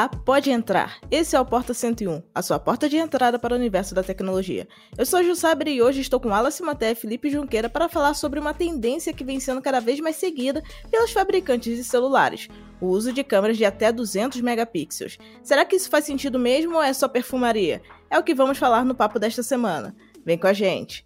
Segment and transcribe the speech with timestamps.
[0.00, 0.98] Olá, pode entrar.
[1.10, 4.66] Esse é o Porta 101, a sua porta de entrada para o universo da tecnologia.
[4.96, 8.14] Eu sou Ju Sabre e hoje estou com Alice Maté e Felipe Junqueira para falar
[8.14, 12.48] sobre uma tendência que vem sendo cada vez mais seguida pelos fabricantes de celulares,
[12.80, 15.18] o uso de câmeras de até 200 megapixels.
[15.42, 17.82] Será que isso faz sentido mesmo ou é só perfumaria?
[18.08, 19.94] É o que vamos falar no papo desta semana.
[20.24, 21.04] Vem com a gente.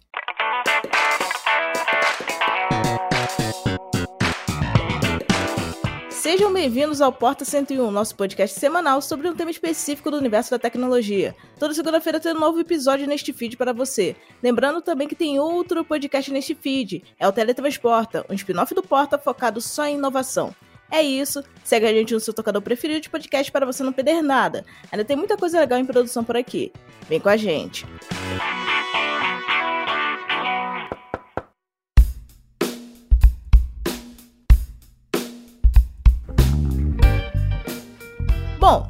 [6.25, 10.57] Sejam bem-vindos ao Porta 101, nosso podcast semanal sobre um tema específico do universo da
[10.57, 11.35] tecnologia.
[11.59, 14.15] Toda segunda-feira tem um novo episódio neste feed para você.
[14.41, 19.19] Lembrando também que tem outro podcast neste feed, é o Teletransporta, um spin-off do Porta
[19.19, 20.55] focado só em inovação.
[20.89, 24.23] É isso, segue a gente no seu tocador preferido de podcast para você não perder
[24.23, 24.65] nada.
[24.91, 26.73] Ainda tem muita coisa legal em produção por aqui.
[27.07, 27.85] Vem com a gente.
[38.67, 38.87] Bom,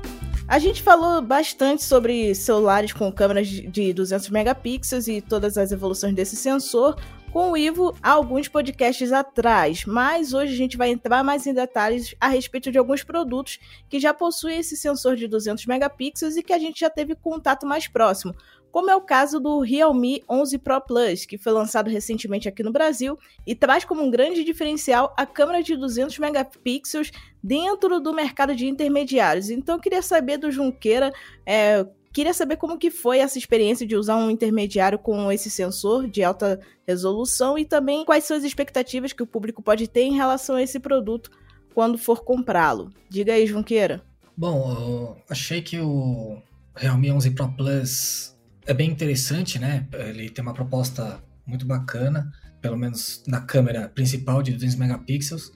[0.47, 6.15] a gente falou bastante sobre celulares com câmeras de 200 megapixels e todas as evoluções
[6.15, 6.95] desse sensor.
[7.33, 12.15] Com o Ivo alguns podcasts atrás, mas hoje a gente vai entrar mais em detalhes
[12.21, 13.59] a respeito de alguns produtos
[13.89, 17.65] que já possuem esse sensor de 200 megapixels e que a gente já teve contato
[17.65, 18.33] mais próximo,
[18.75, 22.73] como é o caso do Realme 11 Pro Plus, que foi lançado recentemente aqui no
[22.73, 23.17] Brasil
[23.47, 27.09] e traz como um grande diferencial a câmera de 200 megapixels
[27.41, 29.49] dentro do mercado de intermediários.
[29.49, 31.13] Então eu queria saber do Junqueira,
[31.45, 36.09] é, queria saber como que foi essa experiência de usar um intermediário com esse sensor
[36.09, 40.17] de alta resolução e também quais são as expectativas que o público pode ter em
[40.17, 41.31] relação a esse produto
[41.73, 42.91] quando for comprá-lo.
[43.09, 44.03] Diga aí, Junqueira.
[44.35, 46.41] Bom, eu achei que o
[46.75, 48.34] Realme 11 Pro Plus
[48.66, 49.88] é bem interessante, né?
[49.94, 55.52] Ele tem uma proposta muito bacana, pelo menos na câmera principal de 200 megapixels,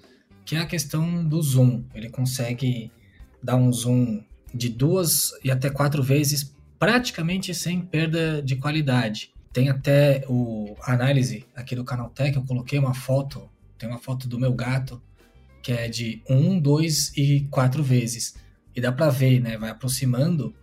[0.46, 1.84] que é a questão do zoom.
[1.94, 2.92] Ele consegue
[3.42, 4.24] dar um zoom
[4.54, 9.32] de duas e até quatro vezes praticamente sem perda de qualidade.
[9.52, 14.40] Tem até o análise aqui do Canaltech, eu coloquei uma foto, tem uma foto do
[14.40, 15.02] meu gato
[15.62, 18.36] que é de um, dois e quatro vezes.
[18.76, 19.58] E dá para ver, né?
[19.58, 20.56] Vai aproximando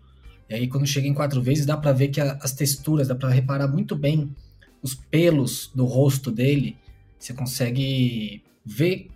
[0.48, 3.14] e aí, quando chega em quatro vezes, dá para ver que a, as texturas, dá
[3.14, 4.30] para reparar muito bem
[4.80, 6.76] os pelos do rosto dele.
[7.18, 9.08] Você consegue ver,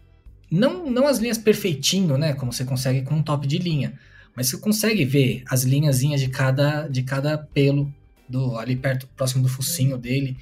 [0.51, 2.33] não, não as linhas perfeitinho, né?
[2.33, 3.99] Como você consegue com um top de linha,
[4.35, 7.93] mas você consegue ver as linhazinhas de cada, de cada pelo
[8.29, 10.37] do ali perto, próximo do focinho dele.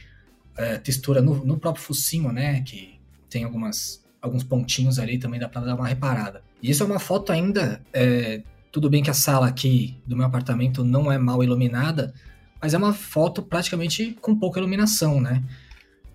[0.56, 2.62] É, textura no, no próprio focinho, né?
[2.62, 6.42] Que tem algumas, alguns pontinhos ali, também dá para dar uma reparada.
[6.62, 8.42] E isso é uma foto ainda é,
[8.78, 12.14] tudo bem que a sala aqui do meu apartamento não é mal iluminada,
[12.62, 15.42] mas é uma foto praticamente com pouca iluminação, né?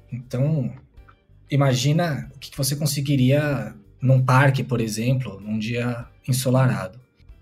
[0.10, 0.72] Então,
[1.52, 6.98] imagina o que você conseguiria num parque, por exemplo, num dia ensolarado.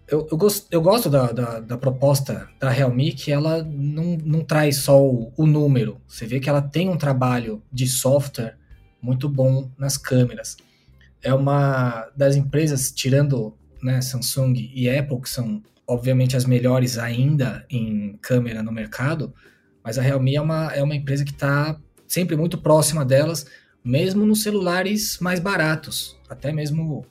[0.07, 4.43] Eu, eu, gosto, eu gosto da, da, da, proposta da Realme que ela não, não
[4.43, 6.01] traz só o, o número.
[6.07, 8.57] Você vê que ela tem um trabalho de software
[8.99, 10.57] muito bom nas câmeras.
[11.21, 17.65] É uma das empresas, tirando né, Samsung e Apple, que são obviamente as melhores ainda
[17.69, 19.33] em câmera no mercado,
[19.83, 23.45] mas a Realme é uma, é uma empresa que está sempre muito próxima delas,
[23.83, 26.17] mesmo nos celulares mais baratos.
[26.29, 27.05] Até mesmo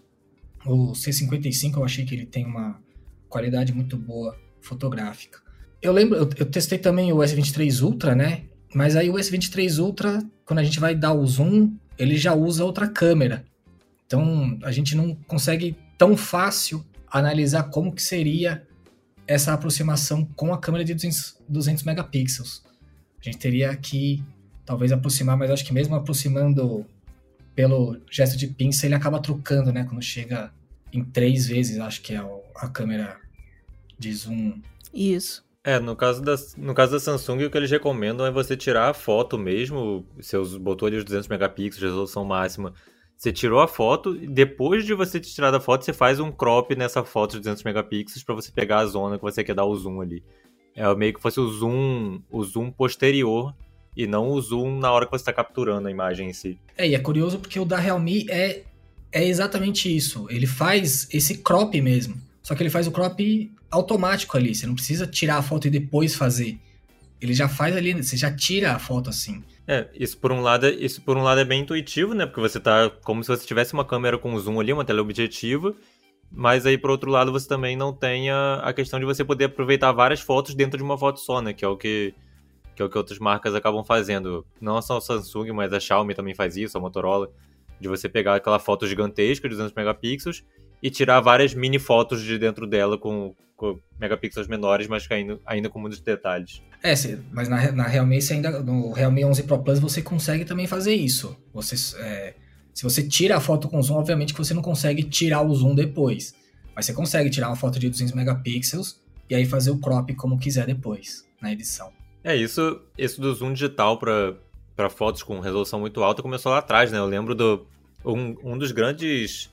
[0.64, 2.80] o C55 eu achei que ele tem uma
[3.28, 5.40] qualidade muito boa fotográfica.
[5.82, 8.42] Eu lembro, eu, eu testei também o S23 Ultra, né?
[8.74, 12.64] Mas aí o S23 Ultra, quando a gente vai dar o zoom, ele já usa
[12.64, 13.44] outra câmera.
[14.06, 18.66] Então a gente não consegue tão fácil analisar como que seria
[19.26, 22.64] essa aproximação com a câmera de 200, 200 megapixels.
[23.20, 24.24] A gente teria que
[24.64, 26.86] talvez aproximar, mas acho que mesmo aproximando
[27.54, 29.84] pelo gesto de pinça, ele acaba trocando, né?
[29.84, 30.50] Quando chega
[30.90, 32.24] em três vezes, acho que é
[32.56, 33.20] a câmera
[33.98, 34.62] de zoom.
[34.94, 35.44] Isso.
[35.62, 38.88] É, no caso, da, no caso da Samsung, o que eles recomendam é você tirar
[38.88, 42.72] a foto mesmo, seus ali os 200 megapixels, resolução máxima,
[43.20, 46.32] você tirou a foto e depois de você ter tirado a foto, você faz um
[46.32, 49.66] crop nessa foto de 200 megapixels para você pegar a zona que você quer dar
[49.66, 50.24] o zoom ali.
[50.74, 53.54] É meio que fosse o zoom, o zoom posterior
[53.94, 56.58] e não o zoom na hora que você está capturando a imagem em si.
[56.78, 58.62] É, e é curioso porque o da Realme é,
[59.12, 60.26] é exatamente isso.
[60.30, 62.14] Ele faz esse crop mesmo.
[62.42, 64.54] Só que ele faz o crop automático ali.
[64.54, 66.58] Você não precisa tirar a foto e depois fazer.
[67.20, 69.44] Ele já faz ali, você já tira a foto assim.
[69.66, 72.26] É, isso por um lado, é, isso por um lado é bem intuitivo, né?
[72.26, 75.74] Porque você tá como se você tivesse uma câmera com zoom ali, uma teleobjetiva,
[76.30, 79.44] mas aí por outro lado você também não tem a, a questão de você poder
[79.44, 81.52] aproveitar várias fotos dentro de uma foto só, né?
[81.52, 82.14] Que é o que
[82.74, 84.46] que é o que outras marcas acabam fazendo.
[84.60, 87.30] Não só a Samsung, mas a Xiaomi também faz isso, a Motorola,
[87.78, 90.42] de você pegar aquela foto gigantesca de 200 megapixels
[90.82, 95.68] e tirar várias mini fotos de dentro dela com, com megapixels menores, mas ainda, ainda
[95.68, 96.62] com muitos detalhes.
[96.82, 96.94] É,
[97.30, 101.36] mas na, na Realme ainda no Realme 11 Pro Plus você consegue também fazer isso.
[101.52, 102.34] Você, é,
[102.72, 105.74] se você tira a foto com zoom, obviamente que você não consegue tirar o zoom
[105.74, 106.34] depois.
[106.74, 108.98] Mas você consegue tirar uma foto de 200 megapixels
[109.28, 111.92] e aí fazer o crop como quiser depois, na edição.
[112.24, 116.90] É, isso, isso do zoom digital para fotos com resolução muito alta começou lá atrás,
[116.90, 116.98] né?
[116.98, 117.66] Eu lembro do
[118.04, 119.50] um, um dos grandes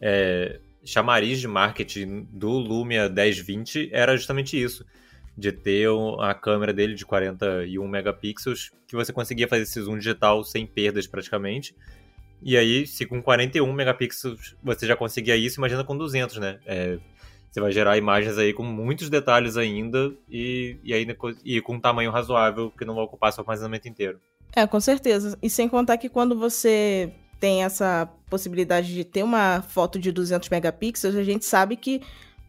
[0.00, 4.84] é, chamariz de marketing do Lumia 1020 era justamente isso,
[5.36, 5.88] de ter
[6.20, 11.06] a câmera dele de 41 megapixels, que você conseguia fazer esse zoom digital sem perdas
[11.06, 11.76] praticamente.
[12.42, 16.58] E aí, se com 41 megapixels você já conseguia isso, imagina com 200, né?
[16.64, 16.98] É,
[17.50, 21.06] você vai gerar imagens aí com muitos detalhes ainda e, e, aí,
[21.44, 24.20] e com um tamanho razoável que não vai ocupar seu armazenamento inteiro.
[24.54, 25.36] É, com certeza.
[25.42, 30.48] E sem contar que quando você tem essa possibilidade de ter uma foto de 200
[30.48, 32.02] megapixels, a gente sabe que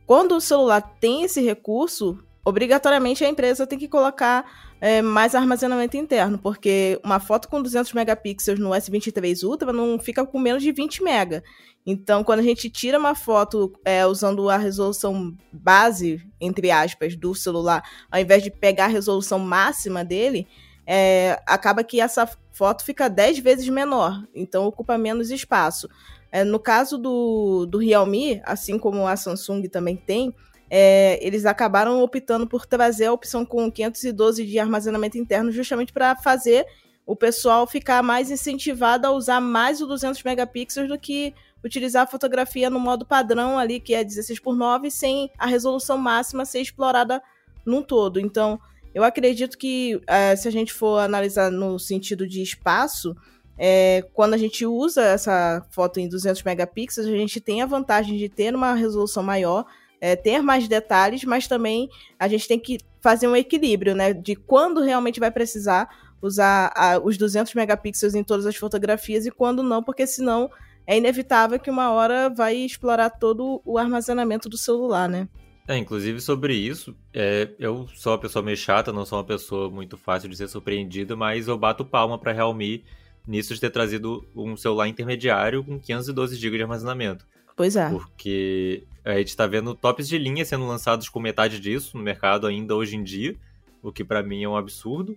[0.05, 4.45] quando o celular tem esse recurso, obrigatoriamente a empresa tem que colocar
[4.81, 10.25] é, mais armazenamento interno, porque uma foto com 200 megapixels no S23 Ultra não fica
[10.25, 11.43] com menos de 20 mega.
[11.85, 17.33] Então, quando a gente tira uma foto é, usando a resolução base, entre aspas, do
[17.33, 20.47] celular, ao invés de pegar a resolução máxima dele,
[20.91, 25.87] é, acaba que essa foto fica 10 vezes menor, então ocupa menos espaço.
[26.31, 30.33] É, no caso do, do Realme, assim como a Samsung também tem,
[30.67, 36.15] é, eles acabaram optando por trazer a opção com 512 de armazenamento interno, justamente para
[36.15, 36.65] fazer
[37.05, 42.07] o pessoal ficar mais incentivado a usar mais o 200 megapixels do que utilizar a
[42.07, 46.61] fotografia no modo padrão ali, que é 16 por 9, sem a resolução máxima ser
[46.61, 47.21] explorada
[47.63, 48.19] num todo.
[48.19, 48.59] Então,
[48.93, 53.15] eu acredito que, uh, se a gente for analisar no sentido de espaço,
[53.61, 58.17] é, quando a gente usa essa foto em 200 megapixels, a gente tem a vantagem
[58.17, 59.65] de ter uma resolução maior,
[59.99, 64.13] é, ter mais detalhes, mas também a gente tem que fazer um equilíbrio, né?
[64.13, 65.89] De quando realmente vai precisar
[66.21, 70.49] usar a, os 200 megapixels em todas as fotografias e quando não, porque senão
[70.87, 75.27] é inevitável que uma hora vai explorar todo o armazenamento do celular, né?
[75.69, 79.69] É, inclusive sobre isso, é, eu sou uma pessoa meio chata, não sou uma pessoa
[79.69, 82.83] muito fácil de ser surpreendida, mas eu bato palma para Realme
[83.27, 87.23] nisso de ter trazido um celular intermediário com 512 GB de armazenamento.
[87.55, 87.87] Pois é.
[87.87, 92.47] Porque a gente está vendo tops de linha sendo lançados com metade disso no mercado
[92.47, 93.35] ainda hoje em dia,
[93.83, 95.15] o que para mim é um absurdo.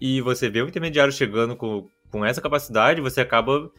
[0.00, 3.70] E você vê o intermediário chegando com, com essa capacidade, você acaba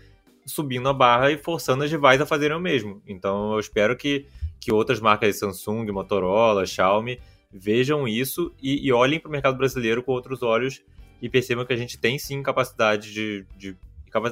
[0.45, 3.01] subindo a barra e forçando as rivais a fazerem o mesmo.
[3.07, 4.27] Então eu espero que
[4.59, 7.19] que outras marcas Samsung, Motorola, Xiaomi
[7.51, 10.81] vejam isso e, e olhem para o mercado brasileiro com outros olhos
[11.21, 13.75] e percebam que a gente tem sim capacidade de, de,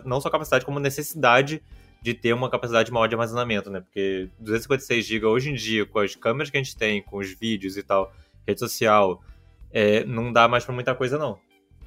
[0.06, 1.62] não só capacidade como necessidade
[2.01, 3.80] de ter uma capacidade maior de armazenamento, né?
[3.80, 7.31] Porque 256 GB hoje em dia, com as câmeras que a gente tem, com os
[7.31, 8.13] vídeos e tal,
[8.45, 9.24] rede social,
[9.71, 11.39] é, não dá mais para muita coisa não.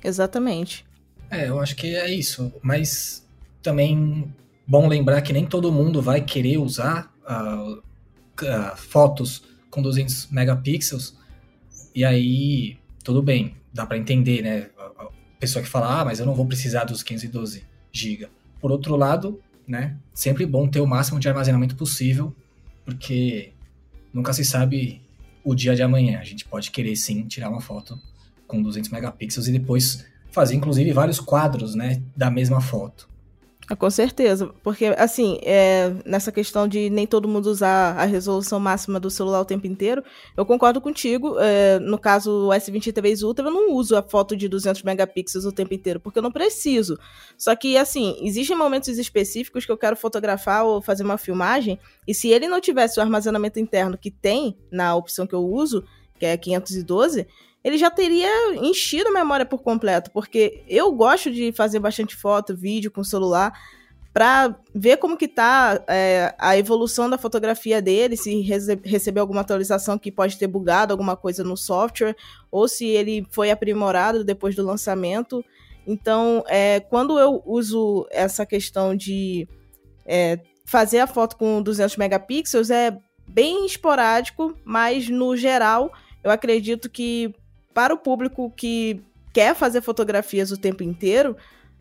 [0.02, 0.84] Exatamente.
[1.31, 2.52] É, eu acho que é isso.
[2.62, 3.25] Mas
[3.62, 4.34] também
[4.67, 7.82] bom lembrar que nem todo mundo vai querer usar uh,
[8.76, 11.17] fotos com 200 megapixels,
[11.94, 14.70] e aí tudo bem, dá para entender, né?
[14.79, 15.08] A
[15.40, 18.29] pessoa que fala, ah, mas eu não vou precisar dos 512 GB.
[18.60, 22.34] Por outro lado, né, sempre bom ter o máximo de armazenamento possível,
[22.84, 23.53] porque
[24.12, 25.01] nunca se sabe
[25.44, 26.19] o dia de amanhã.
[26.19, 27.98] A gente pode querer sim tirar uma foto
[28.46, 33.08] com 200 megapixels e depois fazer inclusive vários quadros, né, da mesma foto.
[33.70, 38.58] Ah, com certeza, porque assim, é, nessa questão de nem todo mundo usar a resolução
[38.58, 40.03] máxima do celular o tempo inteiro,
[40.34, 41.39] eu concordo contigo.
[41.39, 45.53] É, no caso o S23 Ultra, eu não uso a foto de 200 megapixels o
[45.53, 46.98] tempo inteiro, porque eu não preciso.
[47.37, 52.15] Só que, assim, existem momentos específicos que eu quero fotografar ou fazer uma filmagem, e
[52.15, 55.84] se ele não tivesse o armazenamento interno que tem na opção que eu uso,
[56.19, 57.27] que é 512,
[57.62, 62.56] ele já teria enchido a memória por completo, porque eu gosto de fazer bastante foto,
[62.56, 63.53] vídeo com celular,
[64.12, 69.98] para ver como que tá é, a evolução da fotografia dele, se rece alguma atualização
[69.98, 72.17] que pode ter bugado alguma coisa no software,
[72.50, 75.44] ou se ele foi aprimorado depois do lançamento.
[75.86, 79.46] Então, é, quando eu uso essa questão de
[80.05, 82.96] é, fazer a foto com 200 megapixels, é
[83.29, 85.93] bem esporádico, mas no geral,
[86.24, 87.32] eu acredito que
[87.75, 91.37] para o público que quer fazer fotografias o tempo inteiro,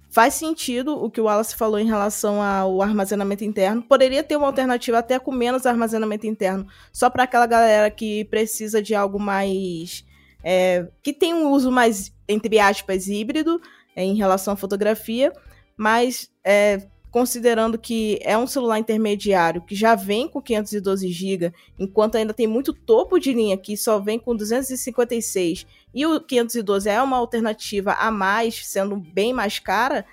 [0.10, 3.82] faz sentido o que o Wallace falou em relação ao armazenamento interno.
[3.82, 8.82] Poderia ter uma alternativa até com menos armazenamento interno, só para aquela galera que precisa
[8.82, 10.06] de algo mais.
[10.44, 13.60] É, que tem um uso mais, entre aspas, híbrido
[13.96, 15.34] é, em relação à fotografia,
[15.75, 22.15] mas é, considerando que é um celular intermediário que já vem com 512 GB, enquanto
[22.15, 27.01] ainda tem muito topo de linha que só vem com 256 e o 512 é
[27.01, 30.05] uma alternativa a mais, sendo bem mais cara,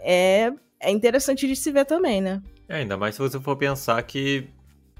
[0.00, 2.42] é, é interessante de se ver também, né?
[2.68, 4.48] É, ainda mais se você for pensar que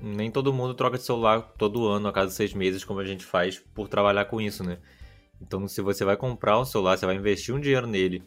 [0.00, 3.24] nem todo mundo troca de celular todo ano, a cada seis meses, como a gente
[3.24, 4.78] faz por trabalhar com isso, né?
[5.40, 8.22] Então, se você vai comprar um celular, você vai investir um dinheiro nele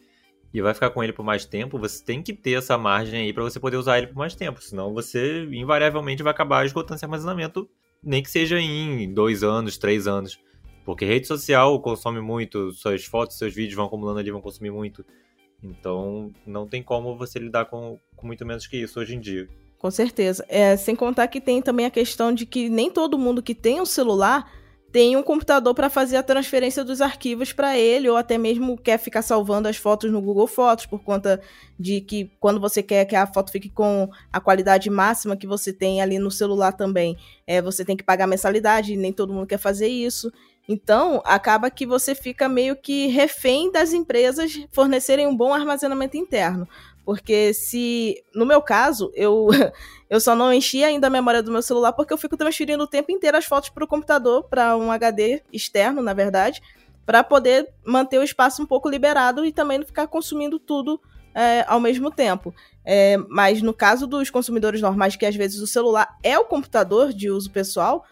[0.54, 3.34] e vai ficar com ele por mais tempo, você tem que ter essa margem aí
[3.34, 4.62] para você poder usar ele por mais tempo.
[4.62, 7.70] Senão você invariavelmente vai acabar esgotando esse armazenamento,
[8.04, 10.40] nem que seja em dois anos, três anos.
[10.84, 15.06] Porque rede social consome muito, suas fotos, seus vídeos vão acumulando ali, vão consumir muito.
[15.64, 19.48] Então não tem como você lidar com, com muito menos que isso hoje em dia.
[19.78, 20.46] Com certeza.
[20.50, 23.80] É, sem contar que tem também a questão de que nem todo mundo que tem
[23.80, 24.52] um celular
[24.92, 28.98] tem um computador para fazer a transferência dos arquivos para ele, ou até mesmo quer
[28.98, 31.42] ficar salvando as fotos no Google Fotos, por conta
[31.80, 35.72] de que quando você quer que a foto fique com a qualidade máxima que você
[35.72, 37.18] tem ali no celular também,
[37.48, 40.32] é, você tem que pagar mensalidade, nem todo mundo quer fazer isso.
[40.72, 46.66] Então, acaba que você fica meio que refém das empresas fornecerem um bom armazenamento interno.
[47.04, 49.50] Porque se, no meu caso, eu,
[50.10, 52.88] eu só não enchi ainda a memória do meu celular porque eu fico transferindo o
[52.88, 56.62] tempo inteiro as fotos para o computador, para um HD externo, na verdade,
[57.06, 61.02] para poder manter o espaço um pouco liberado e também não ficar consumindo tudo
[61.36, 62.56] é, ao mesmo tempo.
[62.86, 67.12] É, mas no caso dos consumidores normais, que às vezes o celular é o computador
[67.12, 68.06] de uso pessoal,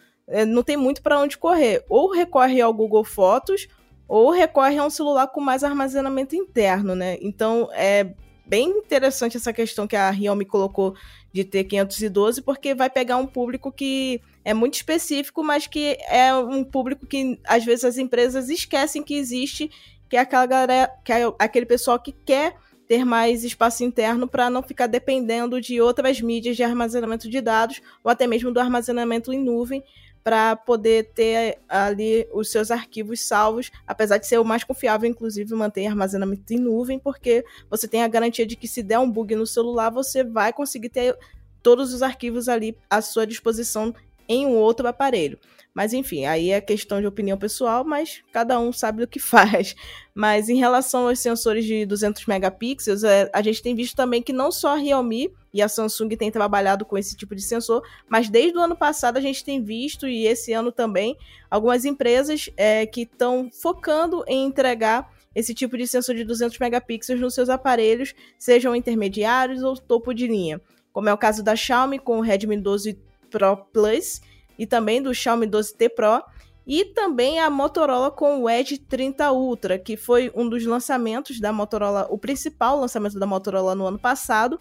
[0.48, 1.84] não tem muito para onde correr.
[1.90, 3.68] Ou recorre ao Google Fotos,
[4.08, 7.18] ou recorre a um celular com mais armazenamento interno, né?
[7.22, 8.14] Então é
[8.46, 10.96] bem interessante essa questão que a Realme colocou
[11.32, 16.34] de ter 512, porque vai pegar um público que é muito específico, mas que é
[16.34, 19.70] um público que às vezes as empresas esquecem que existe,
[20.10, 22.56] que é aquela galera, que é aquele pessoal que quer
[22.88, 27.80] ter mais espaço interno para não ficar dependendo de outras mídias de armazenamento de dados
[28.04, 29.84] ou até mesmo do armazenamento em nuvem,
[30.24, 35.54] para poder ter ali os seus arquivos salvos, apesar de ser o mais confiável, inclusive
[35.54, 39.36] manter armazenamento em nuvem, porque você tem a garantia de que se der um bug
[39.36, 41.18] no celular, você vai conseguir ter
[41.62, 43.94] todos os arquivos ali à sua disposição
[44.28, 45.40] em um outro aparelho.
[45.74, 49.76] Mas enfim, aí é questão de opinião pessoal, mas cada um sabe o que faz.
[50.14, 54.34] Mas em relação aos sensores de 200 megapixels, é, a gente tem visto também que
[54.34, 58.30] não só a Realme e a Samsung têm trabalhado com esse tipo de sensor, mas
[58.30, 61.18] desde o ano passado a gente tem visto, e esse ano também,
[61.50, 67.20] algumas empresas é, que estão focando em entregar esse tipo de sensor de 200 megapixels
[67.20, 70.62] nos seus aparelhos, sejam intermediários ou topo de linha,
[70.92, 73.00] como é o caso da Xiaomi com o Redmi 12
[73.30, 74.22] Pro Plus
[74.60, 76.22] e também do Xiaomi 12T Pro,
[76.68, 81.52] e também a Motorola com o Edge 30 Ultra, que foi um dos lançamentos da
[81.52, 84.60] Motorola, o principal lançamento da Motorola no ano passado,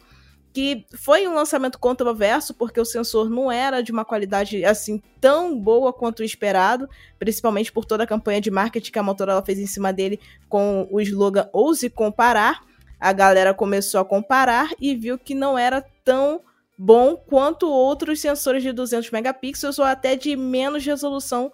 [0.55, 5.59] que foi um lançamento controverso porque o sensor não era de uma qualidade assim tão
[5.59, 6.89] boa quanto o esperado,
[7.19, 10.89] principalmente por toda a campanha de marketing que a Motorola fez em cima dele com
[10.91, 12.63] o slogan ouse comparar.
[12.99, 16.41] A galera começou a comparar e viu que não era tão
[16.79, 21.53] bom quanto outros sensores de 200 megapixels ou até de menos resolução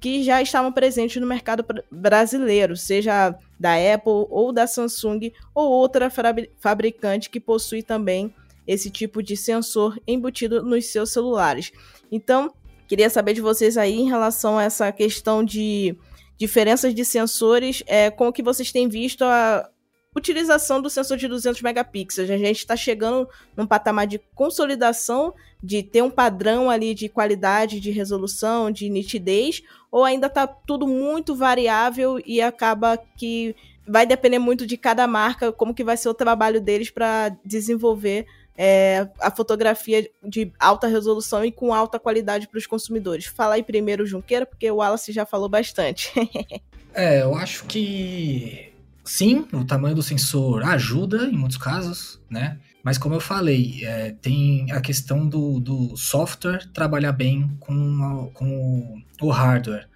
[0.00, 6.10] que já estavam presentes no mercado brasileiro, seja da Apple ou da Samsung ou outra
[6.58, 8.34] fabricante que possui também
[8.66, 11.70] esse tipo de sensor embutido nos seus celulares.
[12.10, 12.52] Então,
[12.88, 15.96] queria saber de vocês aí em relação a essa questão de
[16.36, 19.70] diferenças de sensores, é, com o que vocês têm visto a,
[20.14, 22.30] utilização do sensor de 200 megapixels.
[22.30, 27.80] A gente está chegando num patamar de consolidação, de ter um padrão ali de qualidade,
[27.80, 33.54] de resolução, de nitidez, ou ainda está tudo muito variável e acaba que
[33.86, 38.26] vai depender muito de cada marca, como que vai ser o trabalho deles para desenvolver
[38.56, 43.26] é, a fotografia de alta resolução e com alta qualidade para os consumidores.
[43.26, 46.12] Fala aí primeiro, Junqueira, porque o Wallace já falou bastante.
[46.94, 48.73] é, eu acho que
[49.04, 52.58] Sim, o tamanho do sensor ajuda em muitos casos, né?
[52.82, 58.34] Mas como eu falei, é, tem a questão do, do software trabalhar bem com, a,
[58.34, 59.88] com o, hardware.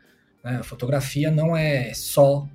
[0.45, 0.57] Né?
[0.57, 2.47] A fotografia não é só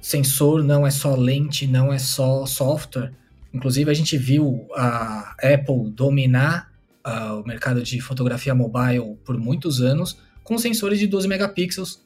[0.00, 3.12] sensor, não é só lente, não é só software.
[3.52, 6.70] Inclusive a gente viu a Apple dominar
[7.06, 12.02] uh, o mercado de fotografia mobile por muitos anos com sensores de 12 megapixels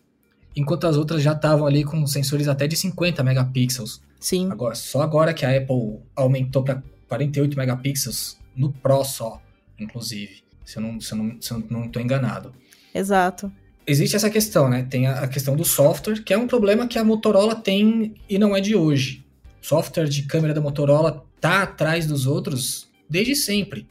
[0.54, 4.00] enquanto as outras já estavam ali com sensores até de 50 megapixels.
[4.18, 4.50] Sim.
[4.50, 9.40] Agora, só agora que a Apple aumentou para 48 megapixels no Pro só,
[9.78, 12.52] inclusive, se eu não eu não, se eu não estou enganado.
[12.94, 13.50] Exato.
[13.86, 14.86] Existe essa questão, né?
[14.88, 18.38] Tem a, a questão do software, que é um problema que a Motorola tem e
[18.38, 19.24] não é de hoje.
[19.62, 23.86] O software de câmera da Motorola tá atrás dos outros desde sempre.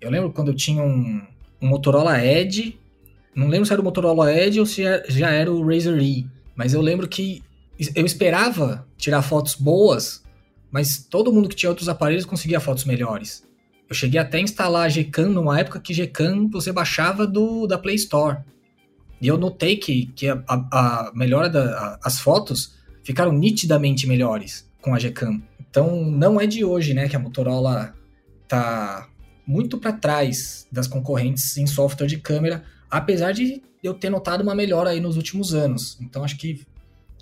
[0.00, 1.22] Eu lembro quando eu tinha um,
[1.60, 2.78] um Motorola Edge,
[3.34, 6.74] não lembro se era o Motorola Edge ou se já era o Razer E, mas
[6.74, 7.42] eu lembro que
[7.94, 10.22] eu esperava tirar fotos boas,
[10.70, 13.46] mas todo mundo que tinha outros aparelhos conseguia fotos melhores.
[13.88, 17.78] Eu cheguei até a instalar a Gcam numa época que Gcam você baixava do, da
[17.78, 18.38] Play Store.
[19.20, 24.94] E eu notei que, que a, a, a melhora das fotos ficaram nitidamente melhores com
[24.94, 25.42] a Gcam.
[25.70, 27.94] Então não é de hoje, né, que a Motorola
[28.48, 29.08] tá
[29.46, 34.54] muito para trás das concorrentes em software de câmera, apesar de eu ter notado uma
[34.54, 35.98] melhora aí nos últimos anos.
[35.98, 36.60] Então acho que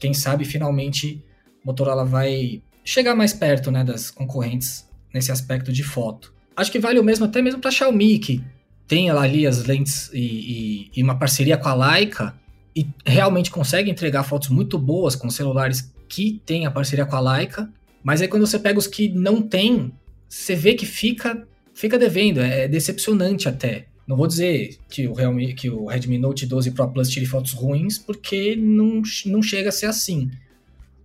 [0.00, 1.22] quem sabe finalmente
[1.64, 6.34] Motorola vai chegar mais perto, né, das concorrentes nesse aspecto de foto.
[6.56, 8.44] Acho que vale o mesmo até mesmo para Xiaomi, que
[8.88, 12.34] tem ali as lentes e, e, e uma parceria com a Leica
[12.74, 17.20] e realmente consegue entregar fotos muito boas com celulares que tem a parceria com a
[17.20, 17.70] Leica.
[18.02, 19.92] Mas aí quando você pega os que não tem,
[20.28, 23.86] você vê que fica fica devendo, é decepcionante até.
[24.10, 27.52] Não vou dizer que o, Realme, que o Redmi Note 12 Pro Plus tire fotos
[27.52, 30.28] ruins, porque não, não chega a ser assim.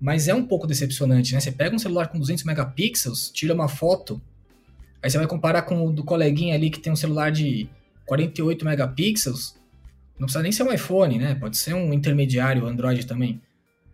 [0.01, 1.39] Mas é um pouco decepcionante, né?
[1.39, 4.19] Você pega um celular com 200 megapixels, tira uma foto,
[5.03, 7.69] aí você vai comparar com o do coleguinha ali que tem um celular de
[8.07, 9.55] 48 megapixels,
[10.17, 11.35] não precisa nem ser um iPhone, né?
[11.35, 13.39] Pode ser um intermediário Android também.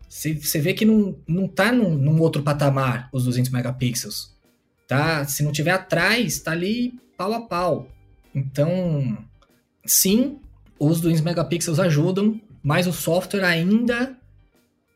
[0.07, 4.33] Você, vê que não, não tá num, num outro patamar os 200 megapixels.
[4.87, 5.25] Tá?
[5.25, 7.89] Se não tiver atrás, tá ali pau a pau.
[8.33, 9.17] Então,
[9.85, 10.39] sim,
[10.79, 14.17] os 200 megapixels ajudam, mas o software ainda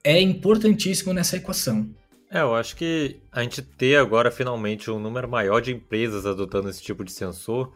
[0.04, 1.90] é importantíssimo nessa equação.
[2.30, 6.70] É, eu acho que a gente ter agora finalmente um número maior de empresas adotando
[6.70, 7.72] esse tipo de sensor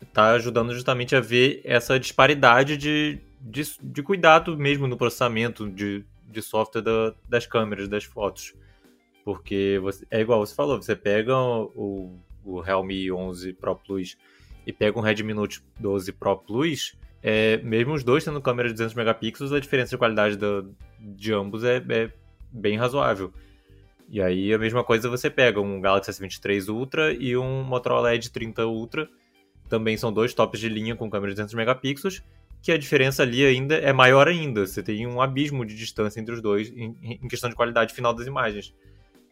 [0.00, 6.04] está ajudando justamente a ver essa disparidade de, de, de cuidado mesmo no processamento de,
[6.28, 8.54] de software da, das câmeras, das fotos.
[9.24, 14.16] Porque você, é igual você falou, você pega o, o Realme 11 Pro Plus
[14.66, 18.74] e pega um Redmi Note 12 Pro Plus, é, mesmo os dois tendo câmera de
[18.74, 22.10] 200 megapixels, a diferença de qualidade do, de ambos é, é,
[22.50, 23.32] bem razoável.
[24.08, 28.30] E aí a mesma coisa você pega um Galaxy S23 Ultra e um Motorola Edge
[28.30, 29.08] 30 Ultra,
[29.68, 32.22] também são dois tops de linha com câmera de 200 megapixels,
[32.60, 34.66] que a diferença ali ainda é maior ainda.
[34.66, 38.12] Você tem um abismo de distância entre os dois em, em questão de qualidade final
[38.12, 38.74] das imagens.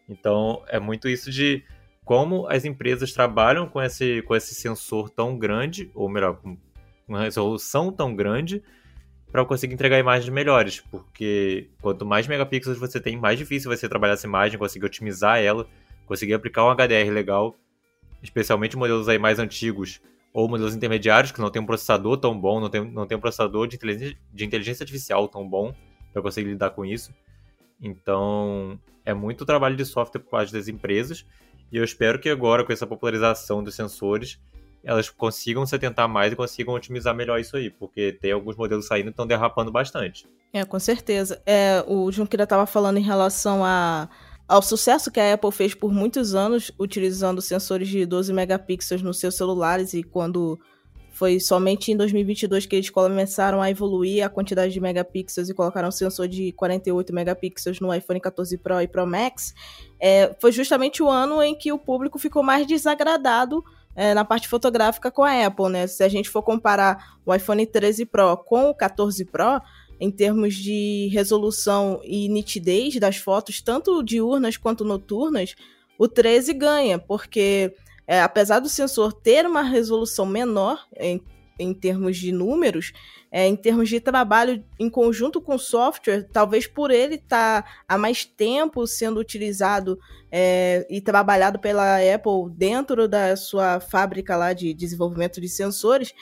[0.09, 1.63] Então é muito isso de
[2.11, 6.57] como as empresas trabalham com esse, com esse sensor tão grande, ou melhor, com
[7.07, 8.61] uma resolução tão grande,
[9.31, 13.87] para conseguir entregar imagens melhores, porque quanto mais megapixels você tem, mais difícil vai ser
[13.87, 15.65] trabalhar essa imagem, conseguir otimizar ela,
[16.05, 17.55] conseguir aplicar um HDR legal,
[18.21, 20.01] especialmente modelos aí mais antigos
[20.33, 23.21] ou modelos intermediários que não tem um processador tão bom, não tem, não tem um
[23.21, 25.73] processador de inteligência, de inteligência artificial tão bom
[26.11, 27.15] para conseguir lidar com isso.
[27.81, 31.25] Então, é muito trabalho de software por parte das empresas
[31.71, 34.39] e eu espero que agora, com essa popularização dos sensores,
[34.83, 38.87] elas consigam se atentar mais e consigam otimizar melhor isso aí, porque tem alguns modelos
[38.87, 40.27] saindo que estão derrapando bastante.
[40.51, 41.41] É, com certeza.
[41.45, 44.09] É, o Junqueira estava falando em relação a,
[44.47, 49.19] ao sucesso que a Apple fez por muitos anos utilizando sensores de 12 megapixels nos
[49.19, 50.59] seus celulares e quando
[51.21, 55.89] foi somente em 2022 que eles começaram a evoluir a quantidade de megapixels e colocaram
[55.89, 59.53] um sensor de 48 megapixels no iPhone 14 Pro e Pro Max.
[59.99, 63.63] É, foi justamente o ano em que o público ficou mais desagradado
[63.95, 65.85] é, na parte fotográfica com a Apple, né?
[65.85, 69.61] Se a gente for comparar o iPhone 13 Pro com o 14 Pro,
[69.99, 75.53] em termos de resolução e nitidez das fotos, tanto diurnas quanto noturnas,
[75.99, 77.75] o 13 ganha, porque
[78.11, 81.23] é, apesar do sensor ter uma resolução menor em,
[81.57, 82.91] em termos de números,
[83.31, 87.69] é, em termos de trabalho em conjunto com o software, talvez por ele estar tá
[87.87, 89.97] há mais tempo sendo utilizado
[90.29, 96.13] é, e trabalhado pela Apple dentro da sua fábrica lá de desenvolvimento de sensores,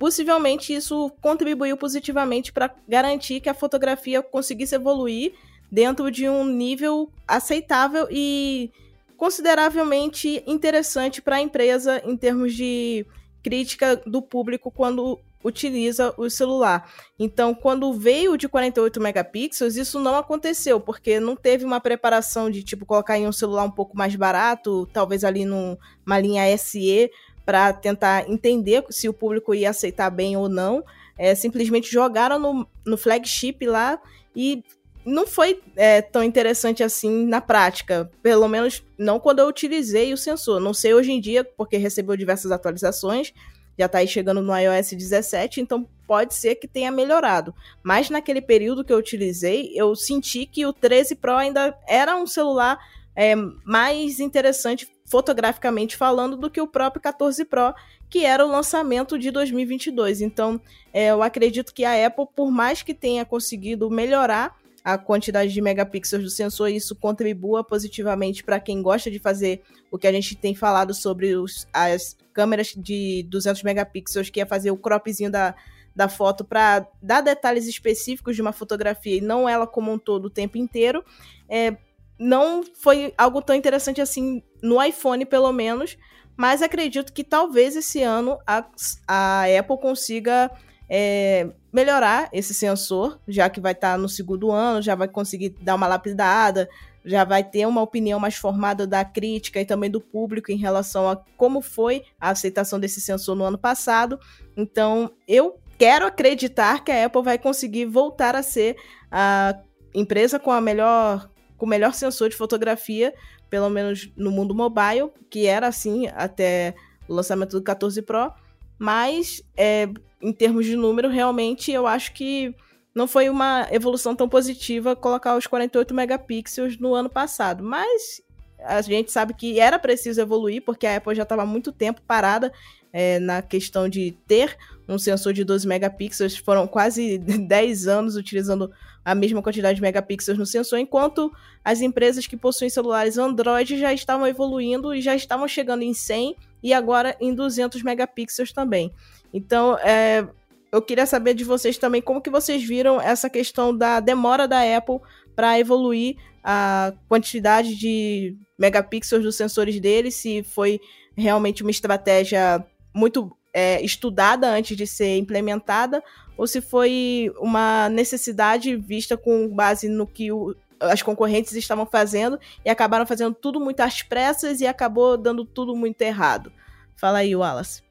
[0.00, 5.34] possivelmente isso contribuiu positivamente para garantir que a fotografia conseguisse evoluir
[5.70, 8.72] dentro de um nível aceitável e
[9.20, 13.04] consideravelmente interessante para a empresa em termos de
[13.42, 16.90] crítica do público quando utiliza o celular.
[17.18, 22.62] Então, quando veio de 48 megapixels, isso não aconteceu, porque não teve uma preparação de
[22.62, 27.10] tipo colocar em um celular um pouco mais barato, talvez ali numa linha SE,
[27.44, 30.82] para tentar entender se o público ia aceitar bem ou não.
[31.18, 34.00] É, simplesmente jogaram no, no flagship lá
[34.34, 34.64] e
[35.04, 38.10] não foi é, tão interessante assim na prática.
[38.22, 40.60] Pelo menos não quando eu utilizei o sensor.
[40.60, 43.32] Não sei hoje em dia, porque recebeu diversas atualizações.
[43.78, 47.54] Já está aí chegando no iOS 17, então pode ser que tenha melhorado.
[47.82, 52.26] Mas naquele período que eu utilizei, eu senti que o 13 Pro ainda era um
[52.26, 52.78] celular
[53.16, 53.34] é,
[53.64, 57.74] mais interessante fotograficamente falando, do que o próprio 14 Pro,
[58.08, 60.20] que era o lançamento de 2022.
[60.20, 60.60] Então,
[60.92, 65.60] é, eu acredito que a Apple, por mais que tenha conseguido melhorar a quantidade de
[65.60, 70.34] megapixels do sensor, isso contribua positivamente para quem gosta de fazer o que a gente
[70.34, 75.54] tem falado sobre os, as câmeras de 200 megapixels, que é fazer o cropzinho da,
[75.94, 80.26] da foto para dar detalhes específicos de uma fotografia e não ela como um todo
[80.26, 81.04] o tempo inteiro.
[81.48, 81.76] É,
[82.18, 85.96] não foi algo tão interessante assim no iPhone, pelo menos,
[86.36, 88.64] mas acredito que talvez esse ano a,
[89.06, 90.50] a Apple consiga
[90.88, 95.50] é, melhorar esse sensor, já que vai estar tá no segundo ano, já vai conseguir
[95.60, 96.68] dar uma lapidada,
[97.04, 101.08] já vai ter uma opinião mais formada da crítica e também do público em relação
[101.08, 104.18] a como foi a aceitação desse sensor no ano passado.
[104.56, 108.76] Então, eu quero acreditar que a Apple vai conseguir voltar a ser
[109.10, 109.58] a
[109.94, 113.12] empresa com a melhor com o melhor sensor de fotografia,
[113.50, 116.74] pelo menos no mundo mobile, que era assim até
[117.06, 118.32] o lançamento do 14 Pro.
[118.80, 119.86] Mas é,
[120.22, 122.54] em termos de número, realmente eu acho que
[122.94, 127.62] não foi uma evolução tão positiva colocar os 48 megapixels no ano passado.
[127.62, 128.22] Mas
[128.64, 132.50] a gente sabe que era preciso evoluir, porque a Apple já estava muito tempo parada
[132.90, 134.56] é, na questão de ter
[134.88, 136.38] um sensor de 12 megapixels.
[136.38, 138.72] Foram quase 10 anos utilizando
[139.04, 141.32] a mesma quantidade de megapixels no sensor, enquanto
[141.64, 146.36] as empresas que possuem celulares Android já estavam evoluindo e já estavam chegando em 100
[146.62, 148.92] e agora em 200 megapixels também.
[149.32, 150.26] Então, é,
[150.70, 154.60] eu queria saber de vocês também como que vocês viram essa questão da demora da
[154.76, 155.00] Apple
[155.34, 160.80] para evoluir a quantidade de megapixels dos sensores dele, se foi
[161.16, 166.02] realmente uma estratégia muito é, estudada antes de ser implementada,
[166.36, 172.38] ou se foi uma necessidade vista com base no que o, as concorrentes estavam fazendo
[172.64, 176.50] e acabaram fazendo tudo muito às pressas e acabou dando tudo muito errado.
[176.96, 177.82] Fala aí, Wallace.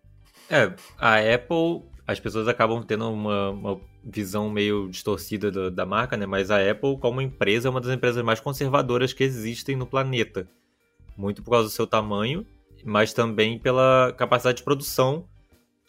[0.50, 6.18] É, a Apple, as pessoas acabam tendo uma, uma visão meio distorcida da, da, marca,
[6.18, 6.26] né?
[6.26, 10.48] Mas a Apple, como empresa, é uma das empresas mais conservadoras que existem no planeta.
[11.16, 12.46] Muito por causa do seu tamanho,
[12.84, 15.26] mas também pela capacidade de produção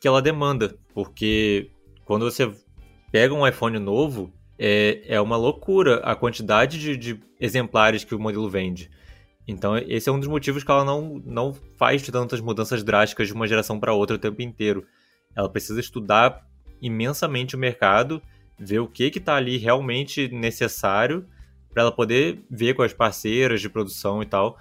[0.01, 0.77] que ela demanda.
[0.95, 1.71] Porque
[2.05, 2.51] quando você
[3.13, 8.19] pega um iPhone novo, é, é uma loucura a quantidade de, de exemplares que o
[8.19, 8.91] modelo vende.
[9.47, 13.35] Então, esse é um dos motivos que ela não, não faz tantas mudanças drásticas de
[13.35, 14.87] uma geração para outra o tempo inteiro.
[15.35, 16.47] Ela precisa estudar
[16.81, 18.23] imensamente o mercado,
[18.59, 21.27] ver o que está ali realmente necessário
[21.73, 24.57] para ela poder ver com as parceiras de produção e tal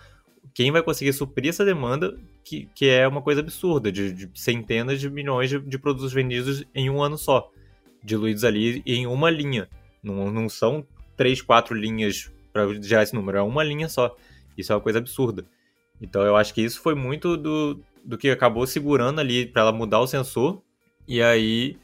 [0.54, 5.00] quem vai conseguir suprir essa demanda, que, que é uma coisa absurda, de, de centenas
[5.00, 7.50] de milhões de, de, produtos vendidos em um ano só,
[8.04, 9.68] diluídos ali em uma linha.
[10.02, 14.16] Não, não são três, quatro linhas para gerar esse número, é uma linha só.
[14.58, 15.46] Isso é uma coisa absurda.
[16.02, 19.72] Então eu acho que isso foi muito do, do que acabou segurando ali para ela
[19.72, 20.62] mudar o sensor.
[21.08, 21.78] E aí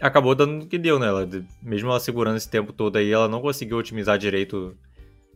[0.00, 1.06] acabou dando o que deu, né?
[1.06, 1.28] Ela,
[1.62, 4.76] mesmo ela segurando esse tempo todo aí, ela não conseguiu otimizar direito